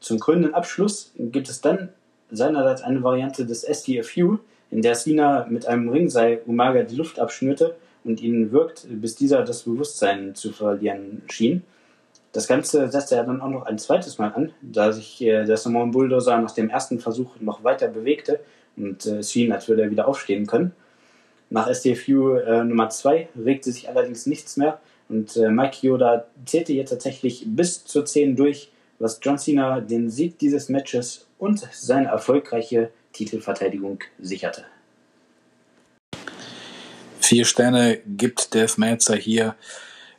[0.00, 1.90] Zum krönenden Abschluss gibt es dann
[2.30, 4.38] seinerseits eine Variante des STFU,
[4.70, 9.42] in der Sina mit einem Ringseil Umaga die Luft abschnürte und ihn wirkt, bis dieser
[9.42, 11.62] das Bewusstsein zu verlieren schien.
[12.32, 15.56] Das Ganze setzte er dann auch noch ein zweites Mal an, da sich äh, der
[15.56, 18.40] Samoan Bulldozer nach dem ersten Versuch noch weiter bewegte
[18.76, 20.72] und äh, schien, als würde er wieder aufstehen können.
[21.48, 26.72] Nach STFU äh, Nummer 2 regte sich allerdings nichts mehr und äh, Mike Yoda zählte
[26.72, 32.08] hier tatsächlich bis zur 10 durch, was John Cena den Sieg dieses Matches und seine
[32.08, 34.64] erfolgreiche Titelverteidigung sicherte.
[37.20, 39.56] Vier Sterne gibt Death Meltzer hier.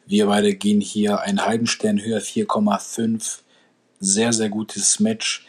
[0.05, 3.39] Wir beide gehen hier einen halben Stern höher, 4,5.
[3.99, 5.45] Sehr, sehr gutes Match.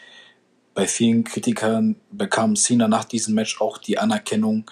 [0.74, 4.70] Bei vielen Kritikern bekam Cena nach diesem Match auch die Anerkennung.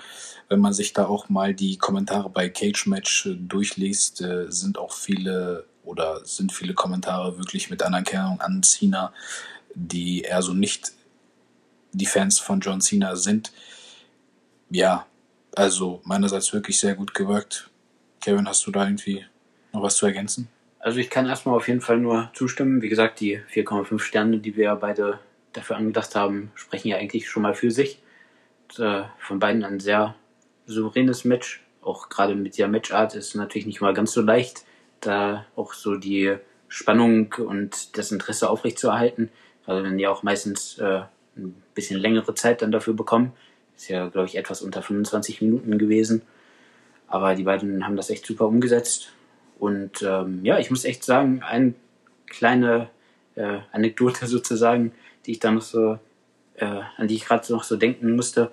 [0.49, 4.93] Wenn man sich da auch mal die Kommentare bei Cage Match durchliest, äh, sind auch
[4.93, 9.13] viele oder sind viele Kommentare wirklich mit Anerkennung an Cena,
[9.75, 10.93] die eher so nicht
[11.93, 13.53] die Fans von John Cena sind.
[14.69, 15.07] Ja,
[15.55, 17.71] also meinerseits wirklich sehr gut gewirkt.
[18.21, 19.25] Kevin, hast du da irgendwie
[19.73, 20.49] noch was zu ergänzen?
[20.81, 22.83] Also ich kann erstmal auf jeden Fall nur zustimmen.
[22.83, 25.21] Wie gesagt, die 4,5 Sterne, die wir beide
[25.53, 28.01] dafür angedacht haben, sprechen ja eigentlich schon mal für sich.
[28.79, 30.15] Äh, von beiden ein sehr
[30.67, 31.65] souveränes Match.
[31.81, 34.65] Auch gerade mit der Matchart ist natürlich nicht mal ganz so leicht,
[35.01, 36.37] da auch so die
[36.69, 39.31] Spannung und das Interesse aufrechtzuerhalten.
[39.67, 41.03] Also wenn die auch meistens äh,
[41.37, 43.33] ein bisschen längere Zeit dann dafür bekommen.
[43.77, 46.23] Ist ja, glaube ich, etwas unter 25 Minuten gewesen.
[47.09, 49.13] Aber die beiden haben das echt super umgesetzt.
[49.59, 51.75] Und ähm, ja, ich muss echt sagen, eine
[52.27, 52.89] kleine
[53.37, 54.93] äh, Anekdote sozusagen,
[55.25, 55.99] die ich da noch so,
[56.57, 58.51] äh, an die ich gerade noch so denken musste,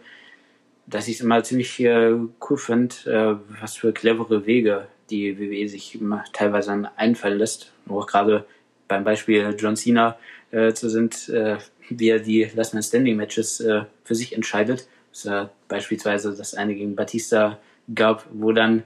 [0.85, 2.13] dass ich es immer ziemlich äh,
[2.49, 5.99] cool finde, äh, was für clevere Wege die WWE sich
[6.33, 7.71] teilweise einfallen lässt.
[7.87, 8.45] Auch gerade
[8.87, 10.17] beim Beispiel John Cena
[10.51, 11.57] äh, zu sind, äh,
[11.89, 14.87] wie er die Last Man Standing Matches äh, für sich entscheidet.
[15.11, 17.59] Das äh, beispielsweise das eine gegen Batista
[17.93, 18.83] gab, wo dann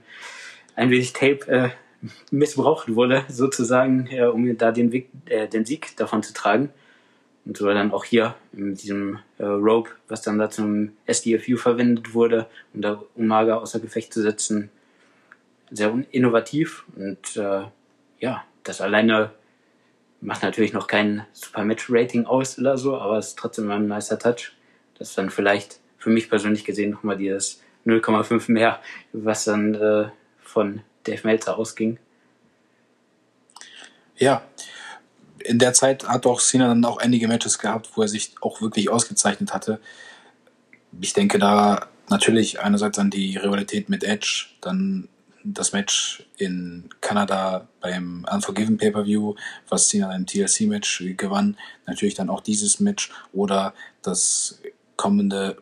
[0.76, 1.70] ein wenig Tape äh,
[2.30, 6.70] missbraucht wurde, sozusagen, äh, um da den, Weg, äh, den Sieg davon zu tragen.
[7.44, 12.12] Und so dann auch hier in diesem äh, Rope, was dann da zum SDFU verwendet
[12.12, 14.70] wurde, um da Umaga außer Gefecht zu setzen,
[15.70, 16.84] sehr innovativ.
[16.96, 17.62] Und äh,
[18.20, 19.30] ja, das alleine
[20.20, 23.86] macht natürlich noch kein Super Match Rating aus oder so, aber es ist trotzdem ein
[23.86, 24.52] nicer Touch.
[24.98, 28.80] Das ist dann vielleicht für mich persönlich gesehen nochmal dieses 0,5 mehr,
[29.12, 30.08] was dann äh,
[30.40, 31.98] von Dave Meltzer ausging.
[34.16, 34.42] Ja,
[35.38, 38.60] in der Zeit hat auch Cena dann auch einige Matches gehabt, wo er sich auch
[38.60, 39.80] wirklich ausgezeichnet hatte.
[41.00, 45.08] Ich denke da natürlich einerseits an die Rivalität mit Edge, dann
[45.54, 49.34] das Match in Kanada beim Unforgiven Pay-Per-View,
[49.68, 51.56] was Cena im TLC-Match gewann.
[51.86, 54.60] Natürlich dann auch dieses Match oder das
[54.96, 55.56] kommende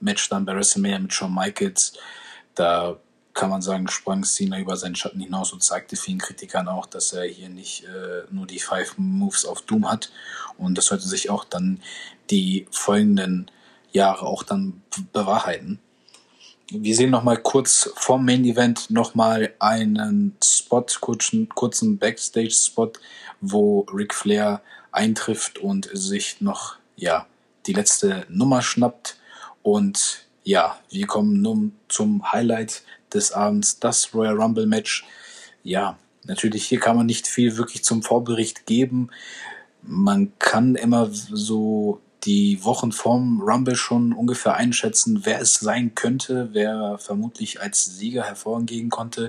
[0.00, 1.94] Match dann bei WrestleMania mit Shawn Michaels.
[2.54, 2.98] Da
[3.34, 7.12] kann man sagen, sprang Cena über seinen Schatten hinaus und zeigte vielen Kritikern auch, dass
[7.12, 10.10] er hier nicht äh, nur die Five Moves auf Doom hat.
[10.58, 11.80] Und das sollte sich auch dann
[12.30, 13.50] die folgenden
[13.90, 15.80] Jahre auch dann bewahrheiten.
[16.74, 22.92] Wir sehen noch mal kurz vom Main Event noch mal einen Spot, kurzen, kurzen Backstage-Spot,
[23.42, 27.26] wo Ric Flair eintrifft und sich noch ja
[27.66, 29.18] die letzte Nummer schnappt.
[29.62, 35.04] Und ja, wir kommen nun zum Highlight des Abends, das Royal Rumble Match.
[35.62, 39.10] Ja, natürlich hier kann man nicht viel wirklich zum Vorbericht geben.
[39.82, 46.50] Man kann immer so die Wochen vorm Rumble schon ungefähr einschätzen, wer es sein könnte,
[46.52, 49.26] wer vermutlich als Sieger hervorgehen konnte.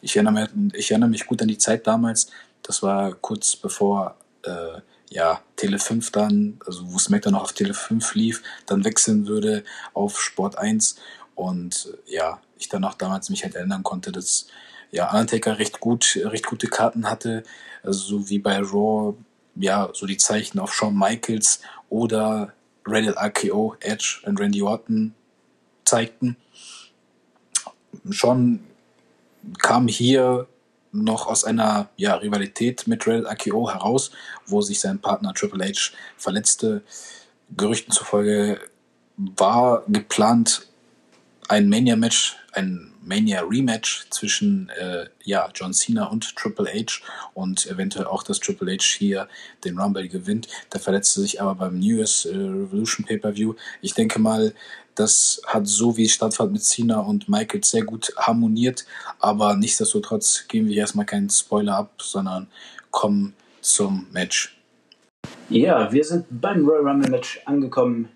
[0.00, 2.30] Ich erinnere, mich, ich erinnere mich gut an die Zeit damals.
[2.62, 4.80] Das war kurz bevor äh,
[5.10, 9.64] ja, Tele 5 dann, also wo SmackDown noch auf Tele 5 lief, dann wechseln würde
[9.94, 10.96] auf Sport 1
[11.34, 14.46] und ja, ich dann auch damals mich halt erinnern konnte, dass
[14.90, 17.44] ja Undertaker recht gut, recht gute Karten hatte,
[17.82, 19.14] also so wie bei Raw,
[19.54, 22.52] ja, so die Zeichen auf Shawn Michaels oder
[22.86, 25.14] Reddit RKO, Edge und Randy Orton
[25.84, 26.36] zeigten.
[28.10, 28.64] Schon
[29.58, 30.46] kam hier
[30.92, 34.10] noch aus einer ja, Rivalität mit Reddit RKO heraus,
[34.46, 36.82] wo sich sein Partner Triple H verletzte.
[37.56, 38.60] Gerüchten zufolge
[39.16, 40.68] war geplant
[41.48, 47.00] ein Mania-Match, ein Mania-Rematch zwischen äh, ja, John Cena und Triple H
[47.34, 49.28] und eventuell auch, dass Triple H hier
[49.64, 50.48] den Rumble gewinnt.
[50.72, 53.54] Der verletzte sich aber beim Newest äh, Revolution Pay-Per-View.
[53.80, 54.52] Ich denke mal,
[54.94, 58.86] das hat so wie es stattfand mit Cena und Michael sehr gut harmoniert,
[59.20, 62.48] aber nichtsdestotrotz geben wir erstmal keinen Spoiler ab, sondern
[62.90, 64.56] kommen zum Match.
[65.48, 68.08] Ja, wir sind beim Royal Rumble Match angekommen.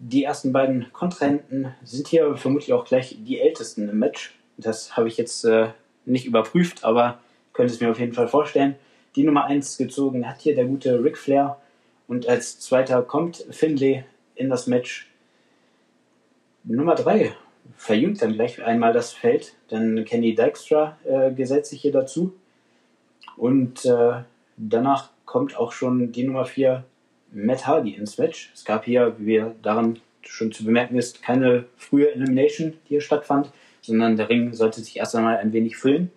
[0.00, 4.38] Die ersten beiden Kontrahenten sind hier vermutlich auch gleich die ältesten im Match.
[4.56, 5.68] Das habe ich jetzt äh,
[6.04, 7.18] nicht überprüft, aber
[7.52, 8.76] könnte es mir auf jeden Fall vorstellen.
[9.16, 11.58] Die Nummer 1 gezogen hat hier der gute Ric Flair
[12.06, 14.04] und als zweiter kommt Finlay
[14.36, 15.10] in das Match.
[16.62, 17.34] Nummer 3
[17.76, 22.32] verjüngt dann gleich einmal das Feld, dann Kenny Dykstra äh, gesetzt sich hier dazu
[23.36, 24.22] und äh,
[24.56, 26.84] danach kommt auch schon die Nummer 4
[27.32, 28.50] Matt Hardy ins Match.
[28.54, 33.00] Es gab hier, wie wir daran schon zu bemerken ist, keine frühe Elimination, die hier
[33.00, 33.50] stattfand,
[33.80, 36.10] sondern der Ring sollte sich erst einmal ein wenig füllen.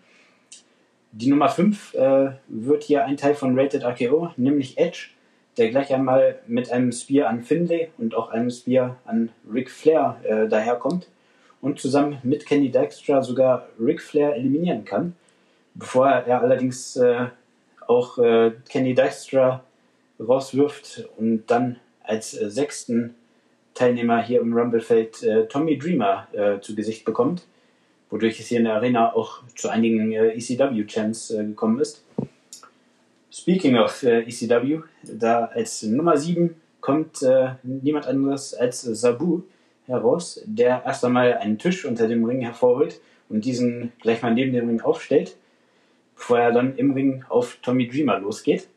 [1.14, 5.10] Die Nummer 5 äh, wird hier ein Teil von Rated RKO, nämlich Edge,
[5.58, 10.20] der gleich einmal mit einem Spear an Finlay und auch einem Spear an Ric Flair
[10.24, 11.10] äh, daherkommt
[11.60, 15.16] und zusammen mit Kenny Dykstra sogar Ric Flair eliminieren kann,
[15.74, 17.28] bevor er allerdings äh,
[17.88, 19.64] auch äh, Kenny Dykstra
[20.26, 23.16] rauswirft und dann als äh, sechsten
[23.74, 27.48] Teilnehmer hier im Rumblefeld äh, Tommy Dreamer äh, zu Gesicht bekommt,
[28.10, 32.04] wodurch es hier in der Arena auch zu einigen äh, ECW-Champs äh, gekommen ist.
[33.32, 37.24] Speaking of äh, ECW, da als Nummer 7 kommt
[37.62, 39.44] niemand anderes als Sabu,
[39.92, 43.00] heraus, der erst einmal einen Tisch unter dem Ring hervorholt
[43.30, 45.38] und diesen gleich mal neben dem Ring aufstellt,
[46.16, 48.68] bevor er dann im Ring auf Tommy Dreamer losgeht.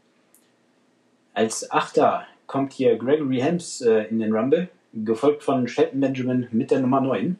[1.34, 6.70] Als Achter kommt hier Gregory Helms äh, in den Rumble, gefolgt von Shelton Benjamin mit
[6.70, 7.36] der Nummer 9.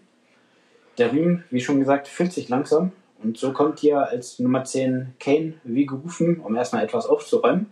[0.99, 2.91] Der Ring, wie schon gesagt, füllt sich langsam
[3.23, 7.67] und so kommt hier als Nummer 10 Kane wie gerufen, um erstmal etwas aufzuräumen.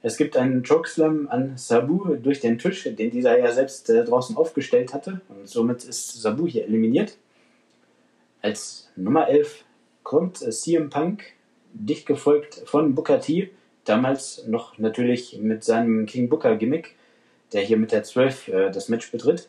[0.00, 4.36] Es gibt einen Chokeslam an Sabu durch den Tisch, den dieser ja selbst äh, draußen
[4.36, 5.20] aufgestellt hatte.
[5.28, 7.18] Und somit ist Sabu hier eliminiert.
[8.40, 9.64] Als Nummer 11
[10.02, 11.24] kommt äh, CM Punk,
[11.74, 13.50] dicht gefolgt von Booker T,
[13.84, 16.94] damals noch natürlich mit seinem King Booker Gimmick,
[17.52, 19.48] der hier mit der 12 äh, das Match betritt.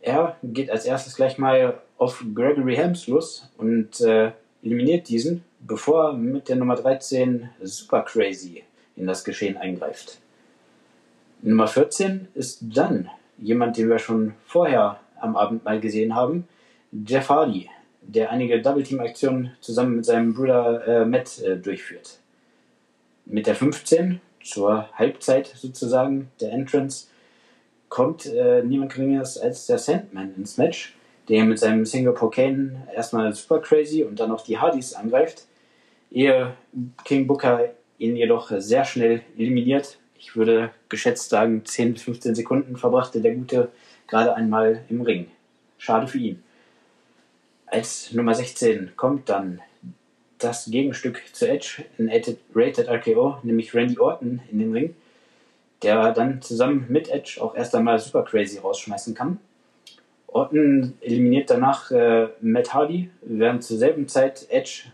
[0.00, 6.10] Er geht als erstes gleich mal auf Gregory Helms los und äh, eliminiert diesen, bevor
[6.10, 8.64] er mit der Nummer 13 Super Crazy
[8.96, 10.18] in das Geschehen eingreift.
[11.42, 16.48] Nummer 14 ist dann jemand, den wir schon vorher am Abend mal gesehen haben,
[17.06, 17.68] Jeff Hardy,
[18.02, 22.18] der einige Double-Team-Aktionen zusammen mit seinem Bruder äh, Matt äh, durchführt.
[23.30, 27.08] Mit der 15, zur Halbzeit sozusagen der Entrance,
[27.90, 30.96] kommt äh, niemand geringeres als der Sandman ins Match,
[31.28, 35.46] der mit seinem Singapore Kane erstmal super crazy und dann auch die Hardys angreift,
[36.10, 36.54] ehe
[37.04, 37.68] King Booker
[37.98, 39.98] ihn jedoch sehr schnell eliminiert.
[40.18, 43.68] Ich würde geschätzt sagen, 10 bis 15 Sekunden verbrachte der Gute
[44.06, 45.26] gerade einmal im Ring.
[45.76, 46.42] Schade für ihn.
[47.66, 49.60] Als Nummer 16 kommt dann
[50.38, 52.10] das Gegenstück zu Edge in
[52.54, 54.94] Rated RKO, nämlich Randy Orton in den Ring,
[55.82, 59.38] der dann zusammen mit Edge auch erst einmal Super Crazy rausschmeißen kann.
[60.28, 64.84] Orton eliminiert danach äh, Matt Hardy, während zur selben Zeit Edge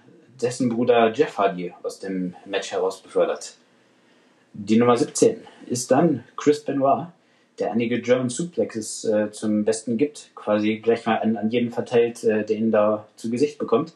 [0.41, 3.55] dessen Bruder Jeff Hardy aus dem Match heraus befördert.
[4.53, 7.09] Die Nummer 17 ist dann Chris Benoit,
[7.59, 12.23] der einige German Suplexes äh, zum Besten gibt, quasi gleich mal an, an jeden verteilt,
[12.25, 13.95] äh, der ihn da zu Gesicht bekommt.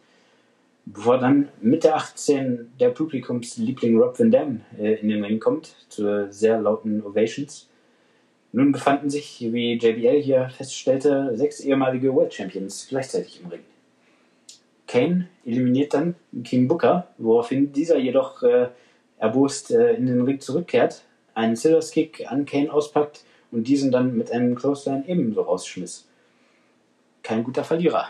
[0.91, 5.76] Bevor dann mit der 18 der Publikumsliebling Rob Van Dam äh, in den Ring kommt,
[5.91, 7.68] zu sehr lauten Ovations.
[8.53, 13.61] Nun befanden sich, wie JBL hier feststellte, sechs ehemalige World Champions gleichzeitig im Ring.
[14.86, 18.68] Kane eliminiert dann King Booker, woraufhin dieser jedoch äh,
[19.18, 24.16] erbost äh, in den Ring zurückkehrt, einen Scissors Kick an Kane auspackt und diesen dann
[24.16, 26.09] mit einem Clothesline ebenso rausschmiss.
[27.22, 28.09] Kein guter Verlierer,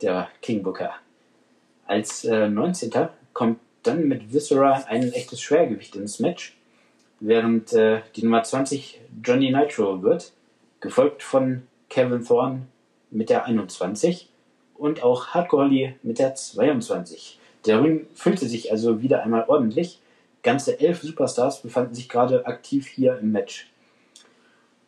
[0.00, 0.94] der King Booker.
[1.92, 2.90] Als äh, 19.
[3.34, 6.56] kommt dann mit Viscera ein echtes Schwergewicht ins Match,
[7.20, 10.32] während äh, die Nummer 20 Johnny Nitro wird,
[10.80, 12.62] gefolgt von Kevin Thorne
[13.10, 14.30] mit der 21
[14.72, 17.38] und auch Hardcore Holly mit der 22.
[17.66, 20.00] Der Ring füllte sich also wieder einmal ordentlich.
[20.42, 23.70] Ganze elf Superstars befanden sich gerade aktiv hier im Match.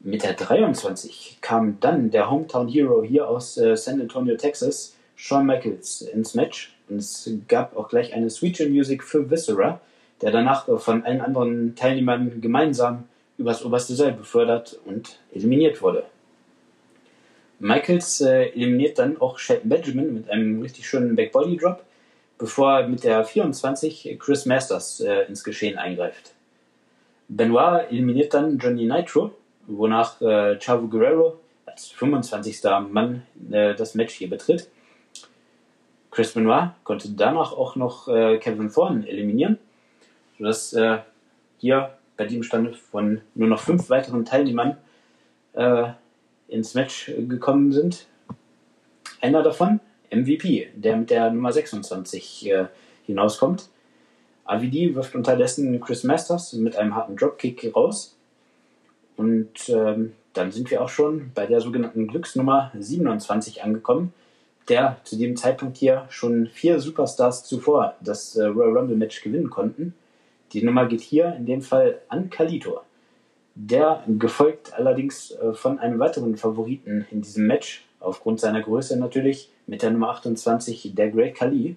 [0.01, 4.95] Mit der 23 kam dann der Hometown Hero hier aus äh, San Antonio, Texas,
[5.25, 6.75] Shawn Michaels, ins Match.
[6.87, 9.81] Und es gab auch gleich eine Switcher Music für Viscera,
[10.21, 13.05] der danach von allen anderen Teilnehmern gemeinsam
[13.39, 16.05] übers oberste Seil befördert und eliminiert wurde.
[17.59, 21.83] Michaels äh, eliminiert dann auch Shelton Benjamin mit einem richtig schönen Backbody Drop,
[22.37, 26.35] bevor er mit der 24 Chris Masters äh, ins Geschehen eingreift.
[27.29, 29.31] Benoit eliminiert dann Johnny Nitro,
[29.69, 32.63] wonach äh, Chavo Guerrero als 25.
[32.91, 34.69] Mann äh, das Match hier betritt.
[36.15, 39.59] Chris Benoit konnte danach auch noch äh, Kevin Thorne eliminieren,
[40.39, 40.99] sodass äh,
[41.59, 44.77] hier bei dem Stand von nur noch fünf weiteren Teilnehmern
[45.55, 45.89] äh,
[46.47, 48.07] ins Match gekommen sind.
[49.21, 49.81] Einer davon,
[50.13, 52.67] MVP, der mit der Nummer 26 äh,
[53.07, 53.69] hinauskommt.
[54.45, 58.17] AVD wirft unterdessen Chris Masters mit einem harten Dropkick raus.
[59.17, 64.13] Und ähm, dann sind wir auch schon bei der sogenannten Glücksnummer 27 angekommen,
[64.69, 69.51] der zu dem Zeitpunkt hier schon vier Superstars zuvor das äh, Royal Rumble Match gewinnen
[69.51, 69.95] konnten.
[70.53, 72.81] Die Nummer geht hier in dem Fall an Kalito
[73.55, 79.51] der gefolgt allerdings äh, von einem weiteren Favoriten in diesem Match, aufgrund seiner Größe natürlich,
[79.67, 81.77] mit der Nummer 28, der Great Khali.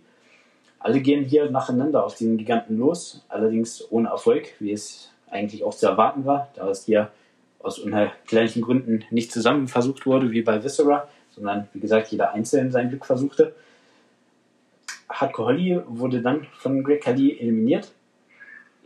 [0.79, 5.73] Alle gehen hier nacheinander auf diesen Giganten los, allerdings ohne Erfolg, wie es eigentlich auch
[5.73, 7.11] zu erwarten war, da es hier
[7.59, 11.07] aus unerklärlichen Gründen nicht zusammen versucht wurde, wie bei Viscera,
[11.37, 13.55] sondern wie gesagt, jeder einzeln sein Glück versuchte.
[15.09, 17.93] Hardcore Holly wurde dann von Greg Khali eliminiert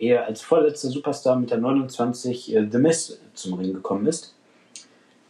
[0.01, 4.35] er als vorletzter Superstar mit der 29 äh, The Miz zum Ring gekommen ist.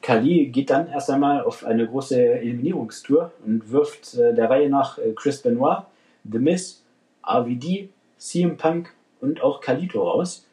[0.02, 4.98] Kali geht dann erst einmal auf eine große Eliminierungstour und wirft äh, der Reihe nach
[4.98, 5.84] äh, Chris Benoit,
[6.24, 6.84] The Miz,
[7.28, 10.48] RVD, CM Punk und auch Kalito raus.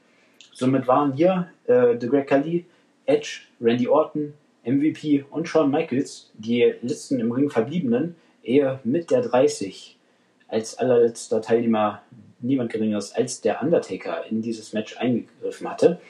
[0.53, 2.67] Somit waren hier äh, The Great Khali,
[3.07, 4.35] Edge, Randy Orton,
[4.69, 9.97] MVP und Shawn Michaels, die letzten im Ring verbliebenen, ehe mit der 30
[10.49, 12.03] als allerletzter Teilnehmer
[12.41, 16.01] niemand geringeres als der Undertaker in dieses Match eingegriffen hatte.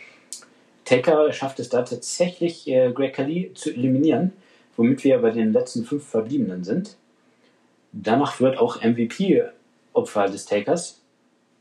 [0.85, 4.33] Taker schafft es da tatsächlich, äh, Greg Khali zu eliminieren,
[4.77, 6.97] womit wir bei den letzten fünf Verbliebenen sind.
[7.93, 9.43] Danach wird auch MVP
[9.93, 11.01] Opfer des Takers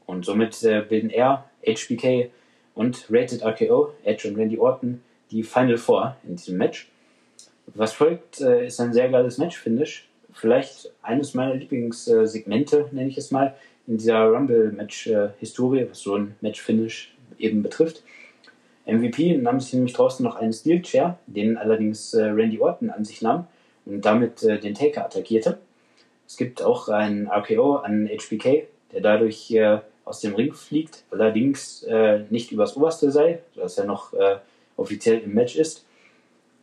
[0.06, 2.30] und somit äh, bilden er, HBK
[2.76, 6.90] und Rated RKO, Edge und Randy Orton, die Final Four in diesem Match.
[7.68, 10.08] Was folgt, äh, ist ein sehr geiles Match-Finish.
[10.34, 13.56] Vielleicht eines meiner Lieblingssegmente, nenne ich es mal,
[13.88, 18.04] in dieser Rumble-Match-Historie, was so ein Match-Finish eben betrifft.
[18.86, 23.04] MVP nahm sich nämlich draußen noch einen Steel Chair, den allerdings äh, Randy Orton an
[23.04, 23.48] sich nahm
[23.86, 25.58] und damit äh, den Taker attackierte.
[26.26, 31.84] Es gibt auch einen RKO an HBK, der dadurch äh, aus dem Ring fliegt, allerdings
[31.84, 34.38] äh, nicht übers oberste Seil, sodass er noch äh,
[34.78, 35.86] offiziell im Match ist.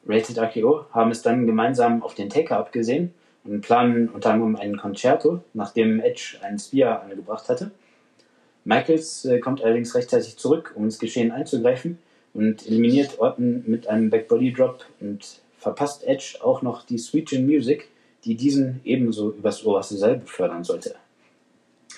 [0.07, 3.13] Rated RKO haben es dann gemeinsam auf den Taker abgesehen
[3.45, 7.71] und planen unter anderem einen Concerto, nachdem Edge einen Spear angebracht hatte.
[8.65, 11.99] Michaels äh, kommt allerdings rechtzeitig zurück, um ins Geschehen einzugreifen
[12.33, 17.47] und eliminiert Orton mit einem Backbody Drop und verpasst Edge auch noch die Sweet Chin
[17.47, 17.89] Music,
[18.25, 20.97] die diesen ebenso übers oberste Seil befördern sollte.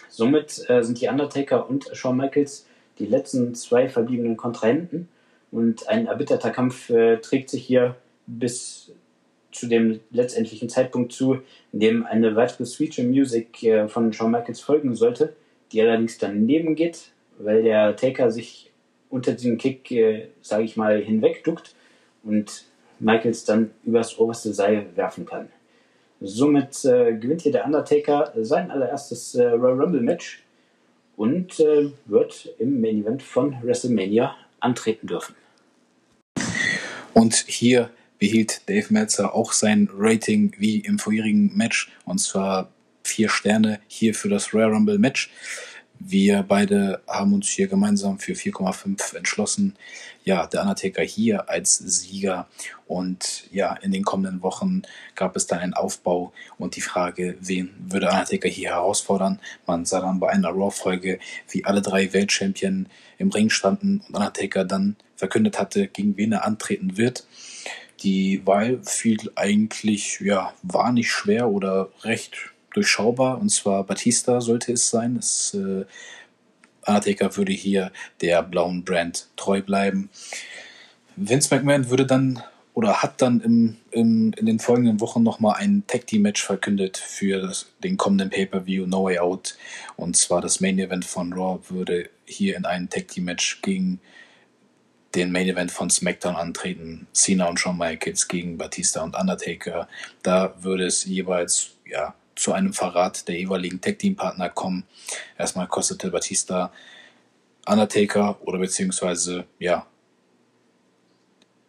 [0.09, 2.67] Somit äh, sind die Undertaker und Shawn Michaels
[2.99, 5.09] die letzten zwei verbliebenen Kontrahenten
[5.57, 7.97] und ein erbitterter Kampf äh, trägt sich hier
[8.27, 8.93] bis
[9.53, 11.39] zu dem letztendlichen Zeitpunkt zu,
[11.73, 15.35] in dem eine weitere Chin Music äh, von Shawn Michaels folgen sollte,
[15.73, 18.71] die allerdings daneben geht, weil der Taker sich
[19.09, 21.75] unter diesem Kick, äh, sage ich mal, hinwegduckt
[22.23, 22.67] und
[22.99, 25.49] Michaels dann übers oberste Seil werfen kann.
[26.21, 30.43] Somit äh, gewinnt hier der Undertaker sein allererstes äh, Royal Rumble Match
[31.17, 35.35] und äh, wird im Main Event von WrestleMania antreten dürfen.
[37.17, 37.89] Und hier
[38.19, 42.69] behielt Dave Meltzer auch sein Rating wie im vorherigen Match und zwar
[43.05, 45.31] vier Sterne hier für das Royal Rumble Match.
[45.99, 49.77] Wir beide haben uns hier gemeinsam für 4,5 entschlossen.
[50.25, 52.49] Ja, der Undertaker hier als Sieger.
[52.87, 54.83] Und ja, in den kommenden Wochen
[55.15, 59.41] gab es dann einen Aufbau und die Frage, wen würde Undertaker hier herausfordern?
[59.67, 62.89] Man sah dann bei einer Raw-Folge, wie alle drei Weltchampion
[63.19, 67.27] im Ring standen und Undertaker dann verkündet hatte, gegen wen er antreten wird.
[68.01, 72.37] Die Wahl fiel eigentlich, ja, war nicht schwer oder recht
[72.75, 73.41] durchschaubar.
[73.41, 75.15] Und zwar Batista sollte es sein.
[75.15, 75.85] Das, äh,
[76.87, 77.91] Undertaker würde hier
[78.21, 80.09] der blauen Brand treu bleiben.
[81.17, 82.43] Vince McMahon würde dann
[82.75, 86.99] oder hat dann im, im, in den folgenden Wochen nochmal ein Tag Team Match verkündet
[86.99, 89.57] für das, den kommenden Pay-Per-View No Way Out.
[89.97, 94.01] Und zwar das Main Event von Raw würde hier in einem Tag Team Match gegen
[95.15, 97.07] den Main Event von SmackDown antreten.
[97.13, 99.89] Cena und Shawn Michaels gegen Batista und Undertaker.
[100.23, 104.85] Da würde es jeweils, ja, zu einem Verrat der jeweiligen Tag Team Partner kommen.
[105.39, 106.71] Erstmal kostete Batista
[107.67, 109.87] Undertaker oder beziehungsweise ja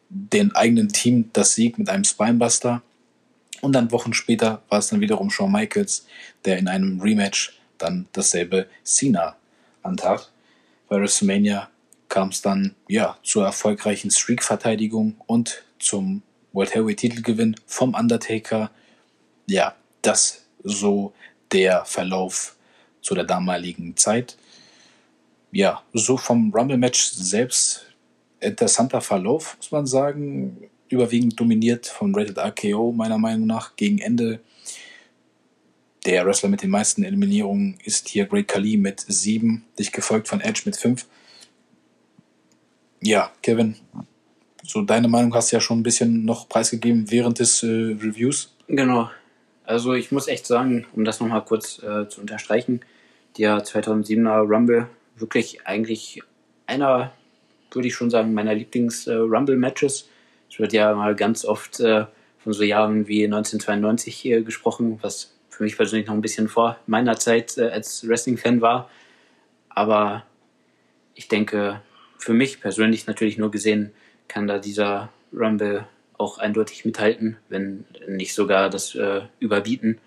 [0.09, 2.81] den eigenen Team das Sieg mit einem Spinebuster.
[3.61, 6.05] Und dann Wochen später war es dann wiederum Shawn Michaels,
[6.45, 9.35] der in einem Rematch dann dasselbe Cena
[9.83, 10.31] antat.
[10.89, 11.69] Bei WrestleMania
[12.09, 16.23] kam es dann ja zur erfolgreichen Streak-Verteidigung und zum
[16.53, 18.71] World Heavyweight Titelgewinn vom Undertaker.
[19.47, 21.13] Ja, das so
[21.51, 22.55] der Verlauf
[23.01, 24.38] zu der damaligen Zeit.
[25.51, 27.85] Ja, so vom Rumble-Match selbst
[28.39, 30.69] interessanter Verlauf, muss man sagen.
[30.89, 34.39] Überwiegend dominiert von Rated RKO, meiner Meinung nach, gegen Ende.
[36.07, 40.39] Der Wrestler mit den meisten Eliminierungen ist hier Great Khali mit sieben, dich gefolgt von
[40.39, 41.05] Edge mit fünf.
[43.01, 43.75] Ja, Kevin,
[44.63, 48.55] so deine Meinung hast du ja schon ein bisschen noch preisgegeben während des äh, Reviews.
[48.69, 49.09] Genau,
[49.65, 52.79] also ich muss echt sagen, um das nochmal kurz äh, zu unterstreichen,
[53.37, 54.87] der 2007er Rumble
[55.17, 56.23] wirklich eigentlich
[56.67, 57.11] einer,
[57.69, 60.03] würde ich schon sagen, meiner Lieblings-Rumble-Matches.
[60.03, 60.05] Äh,
[60.49, 62.05] es wird ja mal ganz oft äh,
[62.37, 66.77] von so Jahren wie 1992 hier gesprochen, was für mich persönlich noch ein bisschen vor
[66.85, 68.91] meiner Zeit äh, als Wrestling-Fan war.
[69.69, 70.23] Aber
[71.15, 71.81] ich denke,
[72.19, 73.91] für mich persönlich natürlich nur gesehen,
[74.27, 75.87] kann da dieser Rumble
[76.19, 79.97] auch eindeutig mithalten, wenn nicht sogar das äh, überbieten.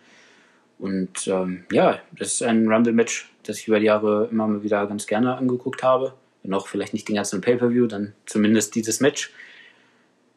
[0.79, 4.87] Und ähm, ja, das ist ein Rumble-Match, das ich über die Jahre immer mal wieder
[4.87, 6.15] ganz gerne angeguckt habe.
[6.45, 9.33] Wenn auch vielleicht nicht den ganzen Pay-Per-View, dann zumindest dieses Match.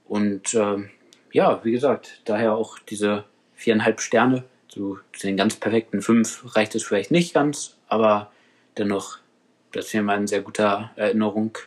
[0.05, 0.89] Und ähm,
[1.31, 4.43] ja, wie gesagt, daher auch diese viereinhalb Sterne.
[4.73, 8.31] So zu den ganz perfekten fünf reicht es vielleicht nicht ganz, aber
[8.75, 9.19] dennoch,
[9.71, 11.59] das ist mir mal eine sehr gute Erinnerung.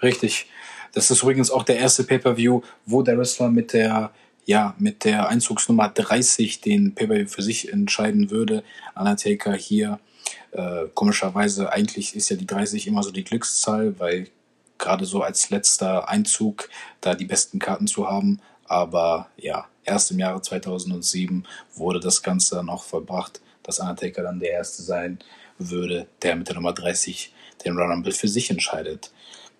[0.00, 0.46] Richtig.
[0.92, 4.12] Das ist übrigens auch der erste Pay-Per-View, wo der Wrestler mit der,
[4.44, 8.62] ja, mit der Einzugsnummer 30 den Pay-Per-View für sich entscheiden würde.
[8.94, 9.98] Undertaker hier,
[10.52, 14.28] äh, komischerweise, eigentlich ist ja die 30 immer so die Glückszahl, weil
[14.78, 16.68] gerade so als letzter Einzug
[17.00, 18.40] da die besten Karten zu haben.
[18.64, 24.40] Aber ja, erst im Jahre 2007 wurde das Ganze dann auch vollbracht, dass Undertaker dann
[24.40, 25.18] der Erste sein
[25.58, 27.32] würde, der mit der Nummer 30
[27.64, 29.12] den Royal Rumble für sich entscheidet.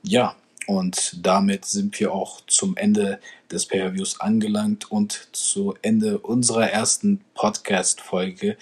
[0.02, 3.20] Ja, und damit sind wir auch zum Ende
[3.50, 8.56] des Pay-Per-Views angelangt und zu Ende unserer ersten Podcast-Folge.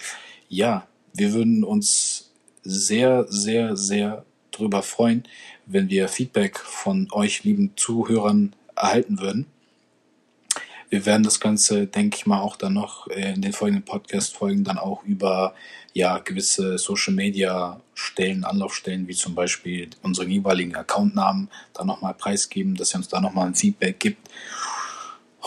[0.49, 2.31] Ja, wir würden uns
[2.63, 5.23] sehr, sehr, sehr drüber freuen,
[5.65, 9.45] wenn wir Feedback von euch, lieben Zuhörern, erhalten würden.
[10.91, 14.77] Wir werden das Ganze, denke ich mal, auch dann noch in den folgenden Podcast-Folgen dann
[14.77, 15.55] auch über
[15.93, 22.75] ja, gewisse Social Media Stellen, Anlaufstellen, wie zum Beispiel unseren jeweiligen Accountnamen, dann nochmal preisgeben,
[22.75, 24.29] dass ihr uns da nochmal ein Feedback gibt.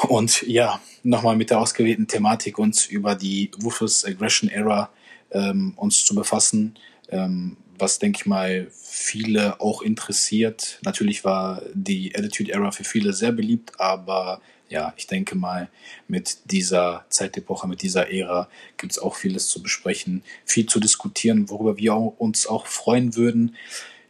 [0.08, 4.88] Und ja, nochmal mit der ausgewählten Thematik uns über die Ruthless Aggression Era
[5.30, 6.74] ähm, uns zu befassen,
[7.10, 10.78] ähm, was denke ich mal viele auch interessiert.
[10.84, 15.68] Natürlich war die Attitude Era für viele sehr beliebt, aber ja, ich denke mal,
[16.08, 21.50] mit dieser Zeitepoche, mit dieser Ära gibt es auch vieles zu besprechen, viel zu diskutieren,
[21.50, 23.56] worüber wir uns auch freuen würden.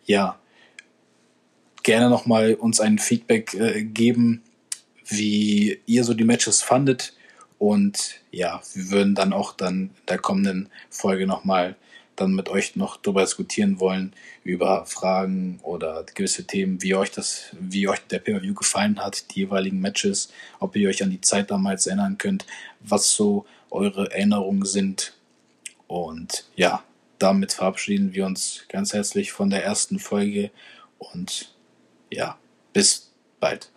[0.07, 0.39] Ja,
[1.83, 4.43] gerne nochmal uns ein Feedback äh, geben,
[5.07, 7.15] wie ihr so die Matches fandet.
[7.59, 11.77] Und ja, wir würden dann auch dann in der kommenden Folge nochmal
[12.17, 14.13] dann mit euch noch darüber diskutieren wollen,
[14.43, 19.41] über Fragen oder gewisse Themen, wie euch das, wie euch der Pay-Per-View gefallen hat, die
[19.41, 22.47] jeweiligen Matches, ob ihr euch an die Zeit damals erinnern könnt,
[22.81, 25.15] was so eure Erinnerungen sind.
[25.87, 26.85] Und ja,
[27.19, 30.51] damit verabschieden wir uns ganz herzlich von der ersten Folge
[30.99, 31.55] und
[32.11, 32.39] ja,
[32.73, 33.11] bis
[33.41, 33.71] bald.